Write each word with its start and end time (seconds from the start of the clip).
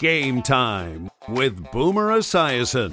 Game 0.00 0.40
Time 0.40 1.10
with 1.28 1.70
Boomer 1.72 2.08
Esiason. 2.08 2.90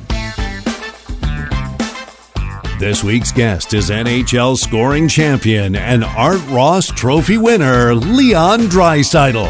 This 2.80 3.02
week's 3.02 3.32
guest 3.32 3.74
is 3.74 3.90
NHL 3.90 4.58
scoring 4.58 5.08
champion 5.08 5.78
and 5.78 6.04
Art 6.04 6.46
Ross 6.50 6.88
Trophy 6.88 7.38
winner 7.38 7.96
Leon 7.96 8.64
Draisaitl. 8.64 9.48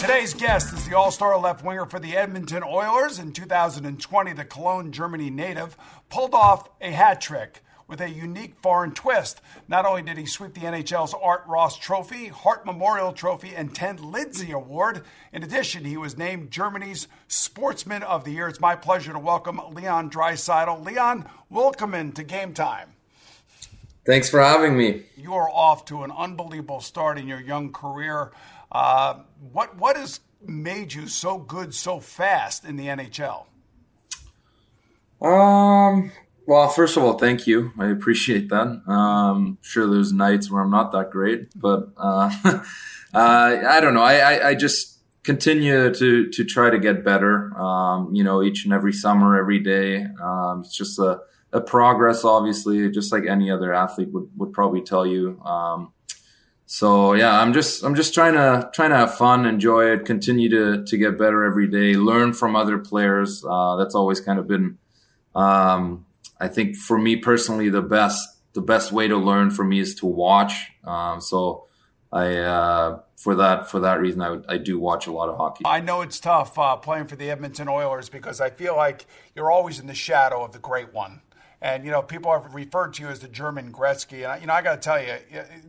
Today's 0.00 0.34
guest 0.34 0.72
is 0.72 0.88
the 0.88 0.96
all-star 0.96 1.38
left 1.38 1.64
winger 1.64 1.86
for 1.86 2.00
the 2.00 2.16
Edmonton 2.16 2.64
Oilers. 2.64 3.20
In 3.20 3.30
2020, 3.30 4.32
the 4.32 4.44
Cologne, 4.44 4.90
Germany 4.90 5.30
native 5.30 5.76
pulled 6.08 6.34
off 6.34 6.68
a 6.80 6.90
hat 6.90 7.20
trick 7.20 7.62
with 7.86 8.00
a 8.00 8.08
unique 8.08 8.54
foreign 8.62 8.92
twist. 8.92 9.40
Not 9.68 9.86
only 9.86 10.02
did 10.02 10.18
he 10.18 10.26
sweep 10.26 10.54
the 10.54 10.62
NHL's 10.62 11.14
Art 11.14 11.44
Ross 11.46 11.76
Trophy, 11.76 12.28
Hart 12.28 12.64
Memorial 12.64 13.12
Trophy, 13.12 13.54
and 13.54 13.74
Ted 13.74 14.00
Lindsay 14.00 14.52
Award, 14.52 15.02
in 15.32 15.42
addition, 15.42 15.84
he 15.84 15.96
was 15.96 16.16
named 16.16 16.50
Germany's 16.50 17.08
Sportsman 17.28 18.02
of 18.02 18.24
the 18.24 18.32
Year. 18.32 18.48
It's 18.48 18.60
my 18.60 18.76
pleasure 18.76 19.12
to 19.12 19.18
welcome 19.18 19.60
Leon 19.72 20.10
Draisaitl. 20.10 20.84
Leon, 20.84 21.28
welcome 21.50 21.94
into 21.94 22.22
Game 22.24 22.54
Time. 22.54 22.94
Thanks 24.06 24.28
for 24.28 24.40
having 24.40 24.76
me. 24.76 25.04
You 25.16 25.34
are 25.34 25.48
off 25.48 25.86
to 25.86 26.02
an 26.02 26.10
unbelievable 26.10 26.80
start 26.80 27.18
in 27.18 27.26
your 27.26 27.40
young 27.40 27.72
career. 27.72 28.32
Uh, 28.70 29.20
what 29.52 29.76
what 29.78 29.96
has 29.96 30.20
made 30.46 30.92
you 30.92 31.06
so 31.08 31.38
good 31.38 31.74
so 31.74 32.00
fast 32.00 32.64
in 32.64 32.76
the 32.76 32.86
NHL? 32.86 33.46
Um, 35.22 36.12
well, 36.46 36.68
first 36.68 36.96
of 36.96 37.02
all, 37.02 37.18
thank 37.18 37.46
you. 37.46 37.72
I 37.78 37.86
appreciate 37.86 38.48
that. 38.50 38.82
Um, 38.86 39.58
sure, 39.62 39.86
there's 39.86 40.12
nights 40.12 40.50
where 40.50 40.62
I'm 40.62 40.70
not 40.70 40.92
that 40.92 41.10
great, 41.10 41.48
but 41.58 41.88
uh, 41.96 42.30
uh, 42.44 42.62
I 43.14 43.80
don't 43.80 43.94
know. 43.94 44.02
I, 44.02 44.16
I, 44.16 44.48
I, 44.48 44.54
just 44.54 44.98
continue 45.22 45.92
to 45.92 46.28
to 46.28 46.44
try 46.44 46.70
to 46.70 46.78
get 46.78 47.04
better. 47.04 47.56
Um, 47.58 48.14
you 48.14 48.22
know, 48.22 48.42
each 48.42 48.64
and 48.64 48.74
every 48.74 48.92
summer, 48.92 49.38
every 49.38 49.58
day. 49.58 50.06
Um, 50.22 50.62
it's 50.64 50.76
just 50.76 50.98
a, 50.98 51.20
a, 51.52 51.60
progress, 51.60 52.24
obviously, 52.24 52.90
just 52.90 53.10
like 53.10 53.24
any 53.26 53.50
other 53.50 53.72
athlete 53.72 54.12
would, 54.12 54.28
would 54.36 54.52
probably 54.52 54.82
tell 54.82 55.06
you. 55.06 55.40
Um, 55.42 55.92
so 56.66 57.14
yeah, 57.14 57.40
I'm 57.40 57.52
just 57.52 57.84
I'm 57.84 57.94
just 57.94 58.12
trying 58.12 58.34
to 58.34 58.70
trying 58.74 58.90
to 58.90 58.96
have 58.96 59.14
fun, 59.16 59.46
enjoy 59.46 59.92
it, 59.92 60.04
continue 60.04 60.48
to 60.50 60.84
to 60.84 60.96
get 60.98 61.18
better 61.18 61.44
every 61.44 61.68
day, 61.68 61.96
learn 61.96 62.32
from 62.32 62.54
other 62.54 62.78
players. 62.78 63.44
Uh, 63.48 63.76
that's 63.76 63.94
always 63.94 64.20
kind 64.20 64.38
of 64.38 64.46
been 64.46 64.78
um, 65.34 66.06
I 66.40 66.48
think 66.48 66.76
for 66.76 66.98
me 66.98 67.16
personally, 67.16 67.68
the 67.68 67.82
best 67.82 68.28
the 68.54 68.60
best 68.60 68.92
way 68.92 69.08
to 69.08 69.16
learn 69.16 69.50
for 69.50 69.64
me 69.64 69.80
is 69.80 69.94
to 69.96 70.06
watch. 70.06 70.70
Um, 70.84 71.20
so 71.20 71.66
I 72.12 72.36
uh, 72.36 73.00
for 73.16 73.34
that 73.36 73.70
for 73.70 73.80
that 73.80 74.00
reason, 74.00 74.22
I, 74.22 74.38
I 74.48 74.58
do 74.58 74.78
watch 74.78 75.06
a 75.06 75.12
lot 75.12 75.28
of 75.28 75.36
hockey. 75.36 75.64
I 75.66 75.80
know 75.80 76.00
it's 76.00 76.20
tough 76.20 76.58
uh, 76.58 76.76
playing 76.76 77.06
for 77.06 77.16
the 77.16 77.30
Edmonton 77.30 77.68
Oilers 77.68 78.08
because 78.08 78.40
I 78.40 78.50
feel 78.50 78.76
like 78.76 79.06
you're 79.34 79.50
always 79.50 79.80
in 79.80 79.86
the 79.86 79.94
shadow 79.94 80.44
of 80.44 80.52
the 80.52 80.58
great 80.58 80.92
one. 80.92 81.20
And 81.60 81.84
you 81.84 81.90
know, 81.90 82.02
people 82.02 82.30
have 82.30 82.54
referred 82.54 82.94
to 82.94 83.02
you 83.02 83.08
as 83.08 83.20
the 83.20 83.28
German 83.28 83.72
Gretzky. 83.72 84.30
And 84.30 84.40
you 84.40 84.46
know, 84.46 84.52
I 84.52 84.62
got 84.62 84.74
to 84.74 84.80
tell 84.80 85.02
you, 85.02 85.14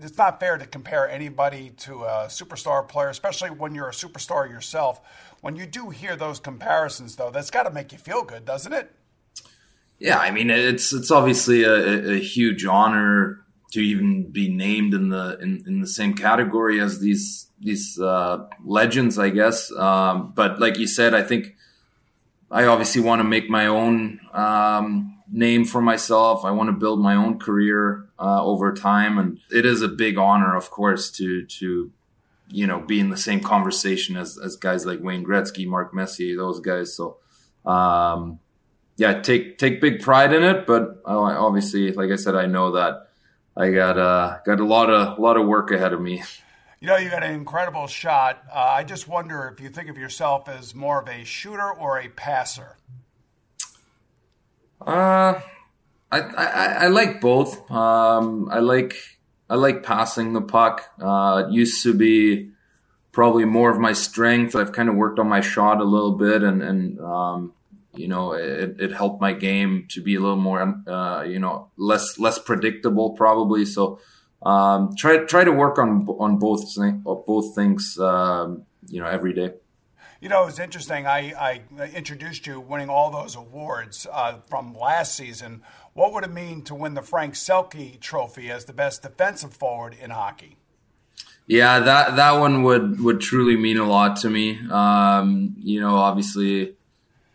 it's 0.01 0.17
not 0.17 0.39
fair 0.39 0.57
to 0.57 0.67
compare 0.67 1.09
anybody 1.09 1.71
to 1.77 2.03
a 2.03 2.25
superstar 2.27 2.87
player, 2.87 3.09
especially 3.09 3.49
when 3.49 3.73
you're 3.73 3.87
a 3.87 3.93
superstar 3.93 4.49
yourself. 4.49 4.99
When 5.41 5.55
you 5.55 5.65
do 5.65 5.89
hear 5.89 6.15
those 6.15 6.39
comparisons, 6.39 7.15
though, 7.15 7.31
that's 7.31 7.49
got 7.49 7.63
to 7.63 7.71
make 7.71 7.91
you 7.91 7.97
feel 7.97 8.23
good, 8.23 8.43
doesn't 8.45 8.73
it? 8.73 8.91
Yeah, 9.99 10.17
I 10.17 10.31
mean 10.31 10.49
it's 10.49 10.93
it's 10.93 11.11
obviously 11.11 11.63
a, 11.63 12.11
a 12.13 12.19
huge 12.19 12.65
honor 12.65 13.45
to 13.71 13.81
even 13.81 14.31
be 14.31 14.49
named 14.49 14.93
in 14.93 15.09
the 15.09 15.37
in, 15.41 15.63
in 15.67 15.81
the 15.81 15.87
same 15.87 16.13
category 16.13 16.79
as 16.79 16.99
these 16.99 17.47
these 17.59 17.99
uh, 17.99 18.45
legends, 18.63 19.17
I 19.17 19.29
guess. 19.29 19.71
Um, 19.71 20.33
but 20.35 20.59
like 20.59 20.77
you 20.77 20.87
said, 20.87 21.13
I 21.13 21.23
think 21.23 21.55
I 22.51 22.65
obviously 22.65 23.01
want 23.01 23.19
to 23.19 23.23
make 23.23 23.49
my 23.49 23.67
own 23.67 24.19
um, 24.33 25.17
name 25.31 25.65
for 25.65 25.81
myself. 25.81 26.45
I 26.45 26.51
want 26.51 26.67
to 26.67 26.73
build 26.73 26.99
my 27.01 27.15
own 27.15 27.39
career 27.39 28.05
uh, 28.19 28.43
over 28.43 28.73
time, 28.73 29.17
and 29.17 29.39
it 29.51 29.65
is 29.65 29.81
a 29.81 29.87
big 29.87 30.17
honor, 30.17 30.55
of 30.55 30.71
course, 30.71 31.09
to 31.11 31.45
to 31.45 31.91
you 32.49 32.67
know 32.67 32.79
be 32.79 32.99
in 32.99 33.09
the 33.09 33.17
same 33.17 33.39
conversation 33.39 34.17
as 34.17 34.37
as 34.37 34.57
guys 34.57 34.85
like 34.85 34.99
Wayne 35.01 35.25
Gretzky, 35.25 35.65
Mark 35.65 35.93
Messier, 35.93 36.35
those 36.35 36.59
guys. 36.59 36.95
So. 36.95 37.17
Um, 37.65 38.39
yeah, 38.97 39.21
take 39.21 39.57
take 39.57 39.81
big 39.81 40.01
pride 40.01 40.33
in 40.33 40.43
it. 40.43 40.65
But 40.65 41.01
obviously, 41.05 41.91
like 41.91 42.11
I 42.11 42.15
said, 42.15 42.35
I 42.35 42.45
know 42.45 42.71
that 42.71 43.07
I 43.57 43.71
got 43.71 43.97
uh, 43.97 44.39
got 44.45 44.59
a 44.59 44.65
lot 44.65 44.89
of 44.89 45.17
a 45.17 45.21
lot 45.21 45.37
of 45.37 45.47
work 45.47 45.71
ahead 45.71 45.93
of 45.93 46.01
me. 46.01 46.23
You 46.79 46.87
know, 46.87 46.97
you 46.97 47.09
got 47.09 47.23
an 47.23 47.33
incredible 47.33 47.87
shot. 47.87 48.43
Uh, 48.53 48.59
I 48.59 48.83
just 48.83 49.07
wonder 49.07 49.51
if 49.53 49.63
you 49.63 49.69
think 49.69 49.89
of 49.89 49.97
yourself 49.97 50.47
as 50.47 50.75
more 50.75 51.01
of 51.01 51.07
a 51.07 51.23
shooter 51.23 51.71
or 51.71 51.99
a 51.99 52.09
passer. 52.09 52.77
Uh, 54.81 55.39
I 56.11 56.19
I, 56.19 56.65
I 56.81 56.87
like 56.87 57.21
both. 57.21 57.69
Um, 57.71 58.49
I 58.51 58.59
like 58.59 58.95
I 59.49 59.55
like 59.55 59.83
passing 59.83 60.33
the 60.33 60.41
puck. 60.41 60.83
Uh, 61.01 61.45
it 61.47 61.53
used 61.53 61.83
to 61.83 61.93
be 61.93 62.51
probably 63.11 63.45
more 63.45 63.71
of 63.71 63.79
my 63.79 63.93
strength. 63.93 64.55
I've 64.55 64.73
kind 64.73 64.89
of 64.89 64.95
worked 64.95 65.19
on 65.19 65.27
my 65.27 65.41
shot 65.41 65.79
a 65.79 65.85
little 65.85 66.11
bit, 66.11 66.43
and 66.43 66.61
and 66.61 66.99
um, 66.99 67.53
you 67.97 68.07
know, 68.07 68.33
it, 68.33 68.79
it 68.79 68.91
helped 68.91 69.21
my 69.21 69.33
game 69.33 69.87
to 69.91 70.01
be 70.01 70.15
a 70.15 70.19
little 70.19 70.35
more, 70.35 70.81
uh, 70.87 71.23
you 71.23 71.39
know, 71.39 71.69
less 71.77 72.19
less 72.19 72.39
predictable 72.39 73.11
probably. 73.11 73.65
So 73.65 73.99
um, 74.43 74.95
try 74.95 75.17
try 75.25 75.43
to 75.43 75.51
work 75.51 75.77
on 75.77 76.07
on 76.19 76.37
both 76.37 76.75
both 77.25 77.55
things, 77.55 77.97
um, 77.99 78.63
you 78.87 78.99
know, 79.01 79.07
every 79.07 79.33
day. 79.33 79.53
You 80.21 80.29
know, 80.29 80.47
it's 80.47 80.59
interesting. 80.59 81.05
I, 81.05 81.33
I 81.77 81.87
introduced 81.93 82.47
you 82.47 82.59
winning 82.59 82.89
all 82.89 83.11
those 83.11 83.35
awards 83.35 84.07
uh, 84.11 84.37
from 84.47 84.73
last 84.73 85.13
season. 85.15 85.61
What 85.93 86.13
would 86.13 86.23
it 86.23 86.31
mean 86.31 86.63
to 86.63 86.73
win 86.73 86.93
the 86.93 87.01
Frank 87.01 87.35
Selke 87.35 87.99
Trophy 87.99 88.49
as 88.49 88.65
the 88.65 88.73
best 88.73 89.03
defensive 89.03 89.53
forward 89.53 89.95
in 90.01 90.09
hockey? 90.09 90.57
Yeah, 91.47 91.79
that 91.79 92.15
that 92.15 92.39
one 92.39 92.63
would 92.63 92.99
would 93.01 93.21
truly 93.21 93.55
mean 93.55 93.77
a 93.77 93.87
lot 93.87 94.17
to 94.17 94.29
me. 94.29 94.59
Um, 94.69 95.53
you 95.59 95.79
know, 95.79 95.95
obviously 95.97 96.75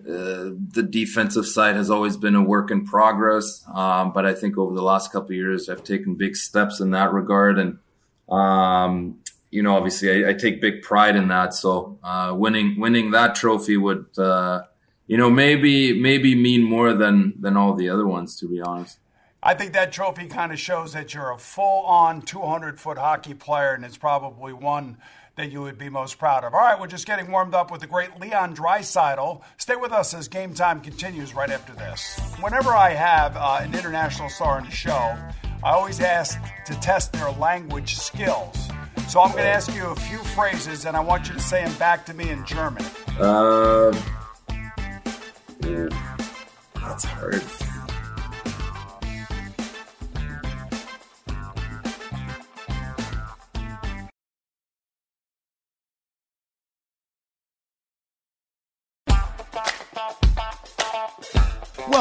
uh, 0.09 0.55
the 0.73 0.83
defensive 0.83 1.47
side 1.47 1.77
has 1.77 1.91
always 1.91 2.17
been 2.17 2.35
a 2.35 2.43
work 2.43 2.71
in 2.71 2.85
progress, 2.85 3.65
um, 3.75 4.13
but 4.13 4.27
I 4.27 4.35
think 4.35 4.59
over 4.59 4.75
the 4.75 4.83
last 4.83 5.13
couple 5.13 5.35
years, 5.35 5.69
I've 5.69 5.85
taken 5.85 6.15
big 6.15 6.37
steps 6.37 6.81
in 6.81 6.91
that 6.91 7.13
regard, 7.13 7.59
and 7.59 7.79
um, 8.29 9.21
you 9.51 9.63
know, 9.63 9.77
obviously, 9.77 10.25
I, 10.25 10.31
I, 10.31 10.33
take 10.35 10.61
big 10.61 10.83
pride 10.83 11.17
in 11.17 11.29
that. 11.29 11.55
So, 11.55 11.99
uh, 12.05 12.33
winning 12.37 12.79
winning 12.79 13.11
that 13.11 13.35
trophy 13.35 13.77
would, 13.77 14.07
uh, 14.17 14.63
you 15.09 15.17
know, 15.17 15.29
maybe 15.29 15.99
maybe 16.01 16.35
mean 16.35 16.63
more 16.63 16.95
than 16.95 17.35
than 17.41 17.57
all 17.57 17.75
the 17.75 17.89
other 17.89 18.07
ones, 18.07 18.39
to 18.41 18.49
be 18.49 18.61
honest. 18.61 18.99
I 19.43 19.55
think 19.55 19.73
that 19.73 19.91
trophy 19.91 20.27
kind 20.27 20.53
of 20.53 20.61
shows 20.61 20.93
that 20.93 21.15
you're 21.15 21.33
a 21.33 21.39
full 21.39 21.85
on 21.87 22.23
200 22.23 22.79
foot 22.79 22.99
hockey 22.99 23.35
player, 23.35 23.73
and 23.73 23.85
it's 23.85 23.97
probably 23.97 24.53
one 24.53 24.99
that 25.41 25.51
you 25.51 25.63
would 25.63 25.79
be 25.79 25.89
most 25.89 26.19
proud 26.19 26.45
of. 26.45 26.55
All 26.55 26.61
right, 26.61 26.79
we're 26.79 26.87
just 26.87 27.07
getting 27.07 27.31
warmed 27.31 27.55
up 27.55 27.71
with 27.71 27.81
the 27.81 27.87
great 27.87 28.21
Leon 28.21 28.55
Draisaitl. 28.55 29.41
Stay 29.57 29.77
with 29.77 29.91
us 29.91 30.13
as 30.13 30.29
game 30.29 30.53
time 30.53 30.81
continues 30.81 31.35
right 31.35 31.51
after 31.51 31.73
this. 31.73 32.21
Whenever 32.41 32.71
I 32.71 32.91
have 32.91 33.37
uh, 33.37 33.59
an 33.63 33.75
international 33.75 34.29
star 34.29 34.59
on 34.59 34.65
the 34.65 34.71
show, 34.71 35.17
I 35.65 35.73
always 35.73 36.01
ask 36.01 36.39
to 36.67 36.75
test 36.81 37.13
their 37.15 37.31
language 37.33 37.97
skills. 37.97 38.69
So 39.09 39.21
I'm 39.21 39.33
going 39.33 39.45
to 39.45 39.51
ask 39.51 39.75
you 39.75 39.87
a 39.87 39.97
few 39.97 40.19
phrases, 40.19 40.85
and 40.85 40.97
I 40.97 41.01
want 41.01 41.29
you 41.29 41.35
to 41.35 41.41
say 41.41 41.65
them 41.65 41.77
back 41.79 42.05
to 42.07 42.15
me 42.15 42.29
in 42.29 42.45
German. 42.45 42.85
Uh, 43.19 43.93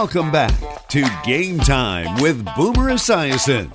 Welcome 0.01 0.31
back 0.31 0.87
to 0.87 1.05
Game 1.25 1.59
Time 1.59 2.21
with 2.21 2.45
Boomer 2.55 2.89
Esiason. 2.89 3.67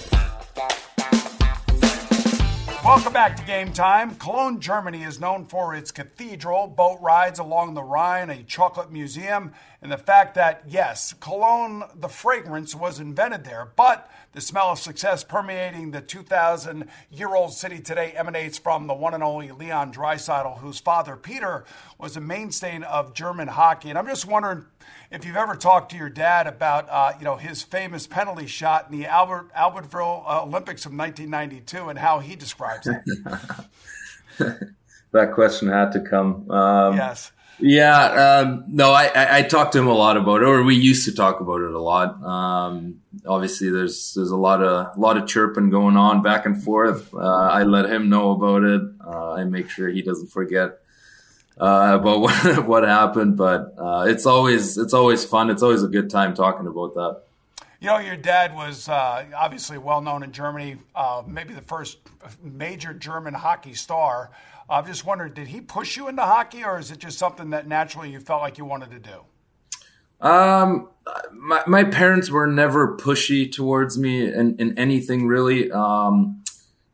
Welcome 2.83 3.13
back 3.13 3.37
to 3.37 3.45
Game 3.45 3.75
Time. 3.75 4.15
Cologne, 4.15 4.59
Germany 4.59 5.03
is 5.03 5.21
known 5.21 5.45
for 5.45 5.75
its 5.75 5.91
cathedral, 5.91 6.67
boat 6.67 6.99
rides 7.03 7.41
along 7.41 7.75
the 7.75 7.83
Rhine, 7.83 8.31
a 8.31 8.43
chocolate 8.43 8.91
museum, 8.91 9.53
and 9.85 9.93
the 9.93 9.99
fact 9.99 10.35
that, 10.37 10.63
yes, 10.67 11.13
cologne, 11.21 11.85
the 11.95 12.09
fragrance 12.09 12.75
was 12.75 13.01
invented 13.01 13.45
there, 13.45 13.69
but 13.77 14.11
the 14.33 14.41
smell 14.41 14.71
of 14.71 14.79
success 14.79 15.23
permeating 15.23 15.91
the 15.91 16.01
2,000 16.01 16.89
year 17.11 17.35
old 17.35 17.53
city 17.53 17.81
today 17.81 18.13
emanates 18.13 18.57
from 18.57 18.87
the 18.87 18.95
one 18.95 19.13
and 19.13 19.23
only 19.23 19.51
Leon 19.51 19.93
Draisaitl, 19.93 20.61
whose 20.61 20.81
father, 20.81 21.17
Peter, 21.17 21.67
was 21.99 22.17
a 22.17 22.21
mainstay 22.23 22.83
of 22.83 23.13
German 23.13 23.47
hockey. 23.47 23.91
And 23.91 23.99
I'm 23.99 24.07
just 24.07 24.25
wondering 24.25 24.65
if 25.11 25.27
you've 25.27 25.37
ever 25.37 25.55
talked 25.55 25.91
to 25.91 25.99
your 25.99 26.09
dad 26.09 26.47
about, 26.47 26.89
uh, 26.89 27.13
you 27.19 27.27
know, 27.27 27.37
his 27.37 27.63
famous 27.63 28.07
penalty 28.07 28.47
shot 28.47 28.91
in 28.91 28.99
the 28.99 29.05
Albert 29.05 29.53
Albertville 29.55 30.25
uh, 30.27 30.45
Olympics 30.45 30.87
of 30.87 30.95
1992 30.97 31.91
and 31.91 31.99
how 31.99 32.21
he 32.21 32.37
describes 32.37 32.87
it. 32.87 33.03
that 35.13 35.33
question 35.35 35.69
had 35.69 35.93
to 35.93 36.01
come. 36.01 36.51
Um, 36.51 36.97
yes. 36.97 37.33
Yeah, 37.59 38.43
um, 38.43 38.65
no, 38.69 38.91
I, 38.91 39.07
I, 39.15 39.39
I 39.39 39.43
talked 39.43 39.73
to 39.73 39.79
him 39.79 39.87
a 39.87 39.95
lot 39.95 40.17
about 40.17 40.43
it, 40.43 40.49
or 40.49 40.63
we 40.65 40.75
used 40.75 41.05
to 41.07 41.15
talk 41.15 41.41
about 41.41 41.61
it 41.61 41.73
a 41.73 41.81
lot. 41.81 42.23
Um, 42.23 43.01
obviously, 43.27 43.71
there's 43.71 44.15
there's 44.15 44.31
a 44.31 44.37
lot 44.37 44.63
of 44.63 44.97
a 44.97 45.01
lot 45.01 45.17
of 45.17 45.27
chirping 45.27 45.71
going 45.71 45.97
on 45.97 46.23
back 46.23 46.47
and 46.47 46.63
forth. 46.63 47.15
Uh, 47.15 47.19
I 47.19 47.63
let 47.63 47.91
him 47.91 48.09
know 48.09 48.33
about 48.33 48.65
it. 48.65 48.83
Uh, 49.05 49.33
I 49.35 49.45
make 49.45 49.71
sure 49.71 49.89
he 49.89 50.03
doesn't 50.03 50.29
forget 50.33 50.79
uh, 51.59 51.99
about 52.01 52.21
what 52.21 52.67
what 52.67 52.83
happened. 52.83 53.37
But 53.37 53.75
uh, 53.79 54.07
it's 54.09 54.27
always 54.27 54.77
it's 54.77 54.95
always 54.95 55.25
fun. 55.25 55.51
It's 55.51 55.63
always 55.63 55.83
a 55.83 55.89
good 55.89 56.11
time 56.11 56.35
talking 56.35 56.67
about 56.67 56.95
that. 56.95 57.23
You 57.85 57.91
know, 57.91 57.99
your 57.99 58.17
dad 58.17 58.55
was 58.55 58.89
uh, 58.89 59.27
obviously 59.37 59.77
well 59.77 60.01
known 60.01 60.23
in 60.23 60.33
Germany, 60.33 60.79
uh, 60.95 61.23
maybe 61.27 61.53
the 61.53 61.61
first 61.61 61.99
major 62.43 62.95
German 62.95 63.35
hockey 63.35 63.75
star. 63.75 64.31
I'm 64.71 64.87
just 64.87 65.05
wondering, 65.05 65.35
did 65.35 65.49
he 65.49 65.61
push 65.61 65.95
you 65.95 66.09
into 66.09 66.23
hockey, 66.23 66.65
or 66.65 66.79
is 66.79 66.91
it 66.91 66.99
just 66.99 67.19
something 67.19 67.51
that 67.51 67.69
naturally 67.69 68.11
you 68.11 68.21
felt 68.21 68.41
like 68.41 68.57
you 68.57 68.65
wanted 68.65 68.91
to 68.93 69.01
do? 69.01 70.27
Um, 70.27 70.89
my, 71.35 71.63
my 71.67 71.85
parents 71.85 72.31
were 72.31 72.47
never 72.47 72.97
pushy 72.97 73.53
towards 73.53 73.99
me 73.99 74.33
in, 74.33 74.57
in 74.57 74.79
anything 74.79 75.27
really. 75.27 75.71
Um, 75.71 76.43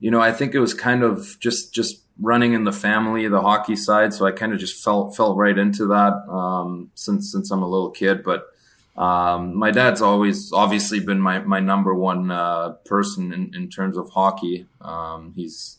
you 0.00 0.10
know, 0.10 0.20
I 0.20 0.32
think 0.32 0.56
it 0.56 0.58
was 0.58 0.74
kind 0.74 1.04
of 1.04 1.38
just 1.38 1.72
just 1.72 2.02
running 2.18 2.52
in 2.52 2.64
the 2.64 2.72
family, 2.72 3.28
the 3.28 3.42
hockey 3.42 3.76
side. 3.76 4.12
So 4.12 4.26
I 4.26 4.32
kind 4.32 4.52
of 4.52 4.58
just 4.58 4.82
fell 4.82 5.12
fell 5.12 5.36
right 5.36 5.56
into 5.56 5.86
that 5.86 6.14
um, 6.28 6.90
since 6.96 7.30
since 7.30 7.52
I'm 7.52 7.62
a 7.62 7.68
little 7.68 7.90
kid. 7.90 8.24
But 8.24 8.49
um, 8.96 9.56
my 9.56 9.70
dad's 9.70 10.02
always 10.02 10.52
obviously 10.52 11.00
been 11.00 11.20
my 11.20 11.38
my 11.40 11.60
number 11.60 11.94
one 11.94 12.30
uh, 12.30 12.70
person 12.84 13.32
in, 13.32 13.54
in 13.54 13.68
terms 13.68 13.96
of 13.96 14.10
hockey. 14.10 14.66
Um, 14.80 15.32
he's 15.34 15.78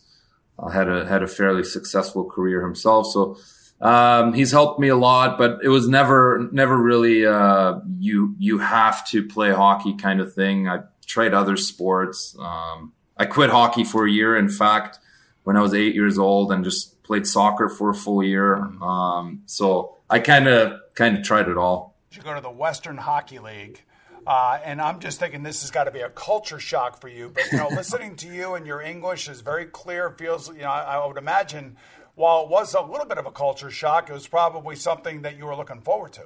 uh, 0.57 0.69
had 0.69 0.89
a 0.89 1.05
had 1.05 1.23
a 1.23 1.27
fairly 1.27 1.63
successful 1.63 2.25
career 2.25 2.61
himself. 2.61 3.07
So 3.07 3.37
um, 3.81 4.33
he's 4.33 4.51
helped 4.51 4.79
me 4.79 4.87
a 4.87 4.95
lot, 4.95 5.37
but 5.37 5.59
it 5.63 5.69
was 5.69 5.87
never 5.87 6.49
never 6.51 6.77
really 6.77 7.25
uh, 7.25 7.79
you 7.97 8.35
you 8.39 8.59
have 8.59 9.07
to 9.09 9.27
play 9.27 9.51
hockey 9.51 9.95
kind 9.95 10.21
of 10.21 10.33
thing. 10.33 10.67
I 10.67 10.81
tried 11.05 11.33
other 11.33 11.57
sports. 11.57 12.35
Um, 12.39 12.93
I 13.17 13.25
quit 13.25 13.49
hockey 13.49 13.83
for 13.83 14.05
a 14.05 14.11
year. 14.11 14.37
In 14.37 14.49
fact, 14.49 14.99
when 15.43 15.57
I 15.57 15.61
was 15.61 15.73
eight 15.73 15.95
years 15.95 16.17
old, 16.17 16.51
and 16.51 16.63
just 16.63 17.03
played 17.03 17.27
soccer 17.27 17.67
for 17.67 17.89
a 17.89 17.95
full 17.95 18.23
year. 18.23 18.55
Um, 18.81 19.41
so 19.45 19.97
I 20.09 20.19
kind 20.19 20.47
of 20.47 20.79
kind 20.95 21.17
of 21.17 21.23
tried 21.23 21.49
it 21.49 21.57
all. 21.57 21.90
You 22.11 22.21
go 22.21 22.35
to 22.35 22.41
the 22.41 22.51
Western 22.51 22.97
Hockey 22.97 23.39
League. 23.39 23.83
Uh, 24.27 24.59
and 24.63 24.81
I'm 24.81 24.99
just 24.99 25.19
thinking 25.19 25.43
this 25.43 25.61
has 25.61 25.71
got 25.71 25.85
to 25.85 25.91
be 25.91 26.01
a 26.01 26.09
culture 26.09 26.59
shock 26.59 26.99
for 26.99 27.07
you. 27.07 27.31
But 27.33 27.51
you 27.51 27.57
know, 27.57 27.69
listening 27.71 28.15
to 28.17 28.27
you 28.27 28.55
and 28.55 28.67
your 28.67 28.81
English 28.81 29.29
is 29.29 29.41
very 29.41 29.65
clear. 29.65 30.09
Feels 30.11 30.49
you 30.49 30.61
know, 30.61 30.69
I, 30.69 30.95
I, 30.95 31.07
would 31.07 31.17
imagine 31.17 31.77
while 32.15 32.43
it 32.43 32.49
was 32.49 32.73
a 32.75 32.81
little 32.81 33.05
bit 33.05 33.17
of 33.17 33.25
a 33.25 33.31
culture 33.31 33.71
shock, 33.71 34.09
it 34.09 34.13
was 34.13 34.27
probably 34.27 34.75
something 34.75 35.21
that 35.21 35.37
you 35.37 35.45
were 35.45 35.55
looking 35.55 35.81
forward 35.81 36.13
to. 36.13 36.23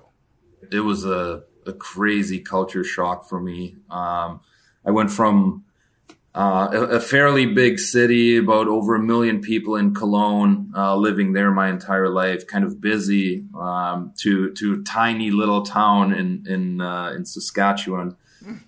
It 0.71 0.79
was 0.79 1.05
a, 1.05 1.43
a 1.65 1.73
crazy 1.73 2.39
culture 2.39 2.83
shock 2.83 3.29
for 3.29 3.39
me. 3.39 3.77
Um, 3.89 4.41
I 4.83 4.91
went 4.91 5.11
from 5.11 5.65
uh, 6.35 6.69
a, 6.73 6.81
a, 6.97 6.99
fairly 6.99 7.45
big 7.45 7.79
city, 7.79 8.35
about 8.35 8.67
over 8.67 8.95
a 8.95 8.99
million 8.99 9.39
people 9.39 9.77
in 9.77 9.93
Cologne, 9.93 10.69
uh, 10.75 10.93
living 10.95 11.31
there 11.31 11.49
my 11.49 11.69
entire 11.69 12.09
life, 12.09 12.45
kind 12.45 12.65
of 12.65 12.81
busy, 12.81 13.45
um, 13.57 14.11
to 14.17 14.51
to 14.51 14.73
a 14.73 14.83
tiny 14.83 15.31
little 15.31 15.61
town 15.61 16.13
in 16.13 16.45
in 16.45 16.81
uh, 16.81 17.13
in 17.15 17.25
Saskatchewan. 17.25 18.17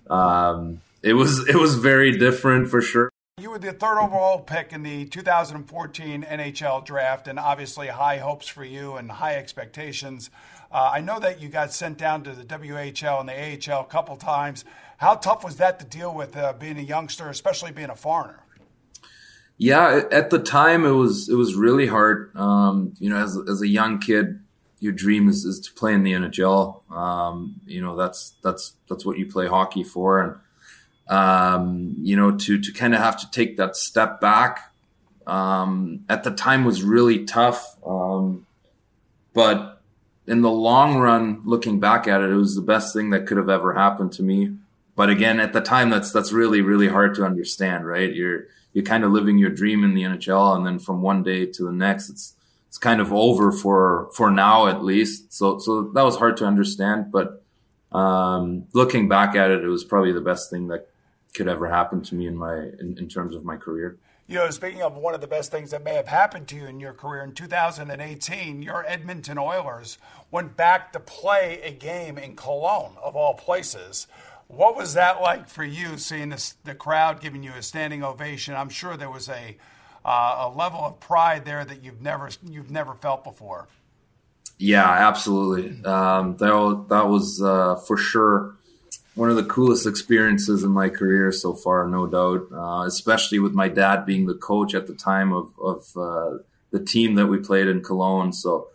Um, 0.08 0.80
it 1.02 1.12
was 1.12 1.46
it 1.46 1.56
was 1.56 1.74
very 1.74 2.16
different 2.16 2.68
for 2.68 2.80
sure. 2.80 3.10
You 3.38 3.50
were 3.50 3.58
the 3.58 3.72
third 3.72 4.00
overall 4.00 4.40
pick 4.40 4.72
in 4.72 4.82
the 4.82 5.04
2014 5.04 6.22
NHL 6.24 6.84
draft, 6.84 7.28
and 7.28 7.38
obviously 7.38 7.88
high 7.88 8.16
hopes 8.16 8.48
for 8.48 8.64
you 8.64 8.94
and 8.94 9.10
high 9.10 9.34
expectations. 9.34 10.30
Uh, 10.72 10.90
I 10.94 11.00
know 11.00 11.20
that 11.20 11.40
you 11.40 11.48
got 11.48 11.72
sent 11.72 11.98
down 11.98 12.24
to 12.24 12.32
the 12.32 12.44
WHL 12.44 13.20
and 13.20 13.28
the 13.28 13.72
AHL 13.72 13.82
a 13.82 13.86
couple 13.86 14.16
times. 14.16 14.64
How 14.98 15.14
tough 15.14 15.44
was 15.44 15.56
that 15.56 15.78
to 15.78 15.84
deal 15.84 16.12
with 16.12 16.36
uh, 16.36 16.52
being 16.52 16.76
a 16.76 16.82
youngster, 16.82 17.28
especially 17.28 17.70
being 17.70 17.88
a 17.88 17.96
foreigner? 17.96 18.42
Yeah, 19.56 20.02
at 20.12 20.30
the 20.30 20.40
time 20.40 20.84
it 20.84 20.90
was 20.90 21.28
it 21.28 21.34
was 21.34 21.54
really 21.54 21.86
hard. 21.86 22.36
Um, 22.36 22.94
you 22.98 23.08
know, 23.08 23.16
as 23.16 23.38
as 23.48 23.62
a 23.62 23.68
young 23.68 24.00
kid, 24.00 24.40
your 24.80 24.92
dream 24.92 25.28
is, 25.28 25.44
is 25.44 25.60
to 25.60 25.72
play 25.72 25.94
in 25.94 26.02
the 26.02 26.12
NHL. 26.12 26.90
Um, 26.92 27.60
you 27.64 27.80
know, 27.80 27.96
that's 27.96 28.34
that's 28.42 28.74
that's 28.88 29.04
what 29.04 29.18
you 29.18 29.26
play 29.26 29.46
hockey 29.46 29.84
for, 29.84 30.20
and 31.08 31.16
um, 31.16 31.94
you 31.98 32.16
know, 32.16 32.32
to 32.36 32.60
to 32.60 32.72
kind 32.72 32.94
of 32.94 33.00
have 33.00 33.18
to 33.20 33.30
take 33.30 33.56
that 33.56 33.76
step 33.76 34.20
back 34.20 34.72
um, 35.28 36.04
at 36.08 36.24
the 36.24 36.30
time 36.32 36.64
was 36.64 36.82
really 36.82 37.24
tough. 37.24 37.76
Um, 37.86 38.46
but 39.32 39.80
in 40.26 40.42
the 40.42 40.50
long 40.50 40.98
run, 40.98 41.42
looking 41.44 41.78
back 41.78 42.08
at 42.08 42.20
it, 42.20 42.30
it 42.30 42.34
was 42.36 42.56
the 42.56 42.62
best 42.62 42.94
thing 42.94 43.10
that 43.10 43.26
could 43.26 43.36
have 43.36 43.48
ever 43.48 43.74
happened 43.74 44.12
to 44.14 44.22
me 44.22 44.56
but 44.98 45.10
again, 45.10 45.38
at 45.38 45.52
the 45.52 45.60
time, 45.60 45.90
that's 45.90 46.10
that's 46.10 46.32
really 46.32 46.60
really 46.60 46.88
hard 46.88 47.14
to 47.14 47.24
understand, 47.24 47.86
right? 47.86 48.12
You're 48.12 48.48
you're 48.72 48.84
kind 48.84 49.04
of 49.04 49.12
living 49.12 49.38
your 49.38 49.48
dream 49.48 49.84
in 49.84 49.94
the 49.94 50.02
NHL, 50.02 50.56
and 50.56 50.66
then 50.66 50.80
from 50.80 51.02
one 51.02 51.22
day 51.22 51.46
to 51.46 51.62
the 51.62 51.70
next, 51.70 52.10
it's 52.10 52.34
it's 52.66 52.78
kind 52.78 53.00
of 53.00 53.12
over 53.12 53.52
for 53.52 54.10
for 54.12 54.28
now 54.28 54.66
at 54.66 54.82
least. 54.82 55.32
So 55.32 55.60
so 55.60 55.82
that 55.94 56.02
was 56.02 56.16
hard 56.16 56.36
to 56.38 56.46
understand, 56.46 57.12
but 57.12 57.44
um, 57.92 58.64
looking 58.72 59.08
back 59.08 59.36
at 59.36 59.52
it, 59.52 59.62
it 59.62 59.68
was 59.68 59.84
probably 59.84 60.10
the 60.10 60.20
best 60.20 60.50
thing 60.50 60.66
that 60.66 60.88
could 61.32 61.46
ever 61.46 61.68
happen 61.68 62.02
to 62.02 62.16
me 62.16 62.26
in 62.26 62.36
my 62.36 62.56
in, 62.56 62.96
in 62.98 63.08
terms 63.08 63.36
of 63.36 63.44
my 63.44 63.56
career. 63.56 63.98
You 64.26 64.34
know, 64.34 64.50
speaking 64.50 64.82
of 64.82 64.96
one 64.96 65.14
of 65.14 65.20
the 65.20 65.28
best 65.28 65.52
things 65.52 65.70
that 65.70 65.84
may 65.84 65.94
have 65.94 66.08
happened 66.08 66.48
to 66.48 66.56
you 66.56 66.66
in 66.66 66.80
your 66.80 66.92
career 66.92 67.22
in 67.22 67.32
2018, 67.32 68.62
your 68.62 68.84
Edmonton 68.86 69.38
Oilers 69.38 69.96
went 70.32 70.56
back 70.56 70.92
to 70.92 71.00
play 71.00 71.60
a 71.62 71.70
game 71.70 72.18
in 72.18 72.34
Cologne, 72.34 72.96
of 73.02 73.14
all 73.14 73.34
places. 73.34 74.08
What 74.48 74.76
was 74.76 74.94
that 74.94 75.20
like 75.20 75.48
for 75.48 75.64
you, 75.64 75.98
seeing 75.98 76.30
this, 76.30 76.54
the 76.64 76.74
crowd 76.74 77.20
giving 77.20 77.42
you 77.42 77.52
a 77.52 77.62
standing 77.62 78.02
ovation? 78.02 78.54
I'm 78.54 78.70
sure 78.70 78.96
there 78.96 79.10
was 79.10 79.28
a 79.28 79.56
uh, 80.04 80.48
a 80.48 80.48
level 80.48 80.80
of 80.80 80.98
pride 81.00 81.44
there 81.44 81.64
that 81.64 81.84
you've 81.84 82.00
never 82.00 82.30
you've 82.48 82.70
never 82.70 82.94
felt 82.94 83.24
before. 83.24 83.68
Yeah, 84.56 84.90
absolutely. 84.90 85.84
Um, 85.84 86.36
that 86.38 86.86
that 86.88 87.08
was 87.08 87.42
uh, 87.42 87.76
for 87.86 87.96
sure 87.98 88.56
one 89.14 89.28
of 89.28 89.36
the 89.36 89.44
coolest 89.44 89.86
experiences 89.86 90.62
in 90.62 90.70
my 90.70 90.88
career 90.88 91.30
so 91.32 91.52
far, 91.52 91.86
no 91.86 92.06
doubt. 92.06 92.46
Uh, 92.52 92.86
especially 92.86 93.38
with 93.38 93.52
my 93.52 93.68
dad 93.68 94.06
being 94.06 94.26
the 94.26 94.34
coach 94.34 94.74
at 94.74 94.86
the 94.86 94.94
time 94.94 95.32
of 95.32 95.52
of 95.60 95.96
uh, 95.96 96.38
the 96.70 96.82
team 96.82 97.16
that 97.16 97.26
we 97.26 97.36
played 97.36 97.68
in 97.68 97.82
Cologne. 97.82 98.32
So 98.32 98.68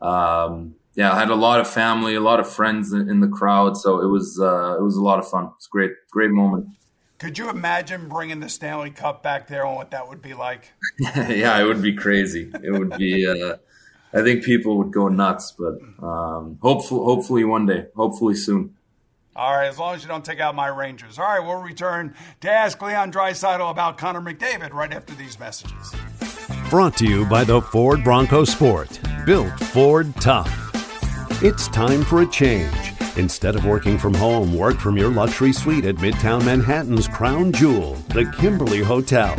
um, 0.00 0.74
yeah, 1.00 1.14
I 1.14 1.18
had 1.18 1.30
a 1.30 1.34
lot 1.34 1.60
of 1.60 1.66
family, 1.66 2.14
a 2.14 2.20
lot 2.20 2.40
of 2.40 2.52
friends 2.52 2.92
in, 2.92 3.08
in 3.08 3.20
the 3.20 3.28
crowd, 3.28 3.74
so 3.78 4.02
it 4.02 4.06
was 4.08 4.38
uh, 4.38 4.76
it 4.78 4.82
was 4.82 4.96
a 4.96 5.02
lot 5.02 5.18
of 5.18 5.26
fun. 5.26 5.50
It's 5.56 5.66
great, 5.66 5.92
great 6.10 6.30
moment. 6.30 6.66
Could 7.18 7.38
you 7.38 7.48
imagine 7.48 8.06
bringing 8.06 8.40
the 8.40 8.50
Stanley 8.50 8.90
Cup 8.90 9.22
back 9.22 9.46
there 9.46 9.64
and 9.64 9.76
what 9.76 9.92
that 9.92 10.06
would 10.10 10.20
be 10.20 10.34
like? 10.34 10.74
yeah, 11.00 11.58
it 11.58 11.64
would 11.64 11.80
be 11.80 11.94
crazy. 11.94 12.52
It 12.62 12.72
would 12.72 12.98
be. 12.98 13.26
Uh, 13.26 13.56
I 14.12 14.20
think 14.20 14.44
people 14.44 14.76
would 14.76 14.92
go 14.92 15.08
nuts, 15.08 15.54
but 15.58 15.78
um, 16.06 16.58
hopefully, 16.60 17.02
hopefully 17.02 17.44
one 17.44 17.64
day, 17.64 17.86
hopefully 17.96 18.34
soon. 18.34 18.76
All 19.34 19.56
right, 19.56 19.68
as 19.68 19.78
long 19.78 19.94
as 19.94 20.02
you 20.02 20.08
don't 20.08 20.24
take 20.24 20.40
out 20.40 20.54
my 20.54 20.68
Rangers. 20.68 21.18
All 21.18 21.24
right, 21.24 21.40
we'll 21.40 21.62
return 21.62 22.14
to 22.42 22.50
ask 22.50 22.82
Leon 22.82 23.10
Draisaitl 23.10 23.70
about 23.70 23.96
Connor 23.96 24.20
McDavid 24.20 24.74
right 24.74 24.92
after 24.92 25.14
these 25.14 25.40
messages. 25.40 25.94
Brought 26.68 26.98
to 26.98 27.06
you 27.06 27.24
by 27.24 27.44
the 27.44 27.62
Ford 27.62 28.04
Bronco 28.04 28.44
Sport, 28.44 29.00
built 29.24 29.58
Ford 29.58 30.14
tough. 30.16 30.69
It's 31.42 31.68
time 31.68 32.04
for 32.04 32.20
a 32.20 32.26
change. 32.26 32.76
Instead 33.16 33.56
of 33.56 33.64
working 33.64 33.96
from 33.96 34.12
home, 34.12 34.54
work 34.54 34.76
from 34.76 34.98
your 34.98 35.08
luxury 35.08 35.54
suite 35.54 35.86
at 35.86 35.94
Midtown 35.94 36.44
Manhattan's 36.44 37.08
crown 37.08 37.50
jewel, 37.50 37.94
the 38.10 38.30
Kimberly 38.38 38.82
Hotel. 38.82 39.34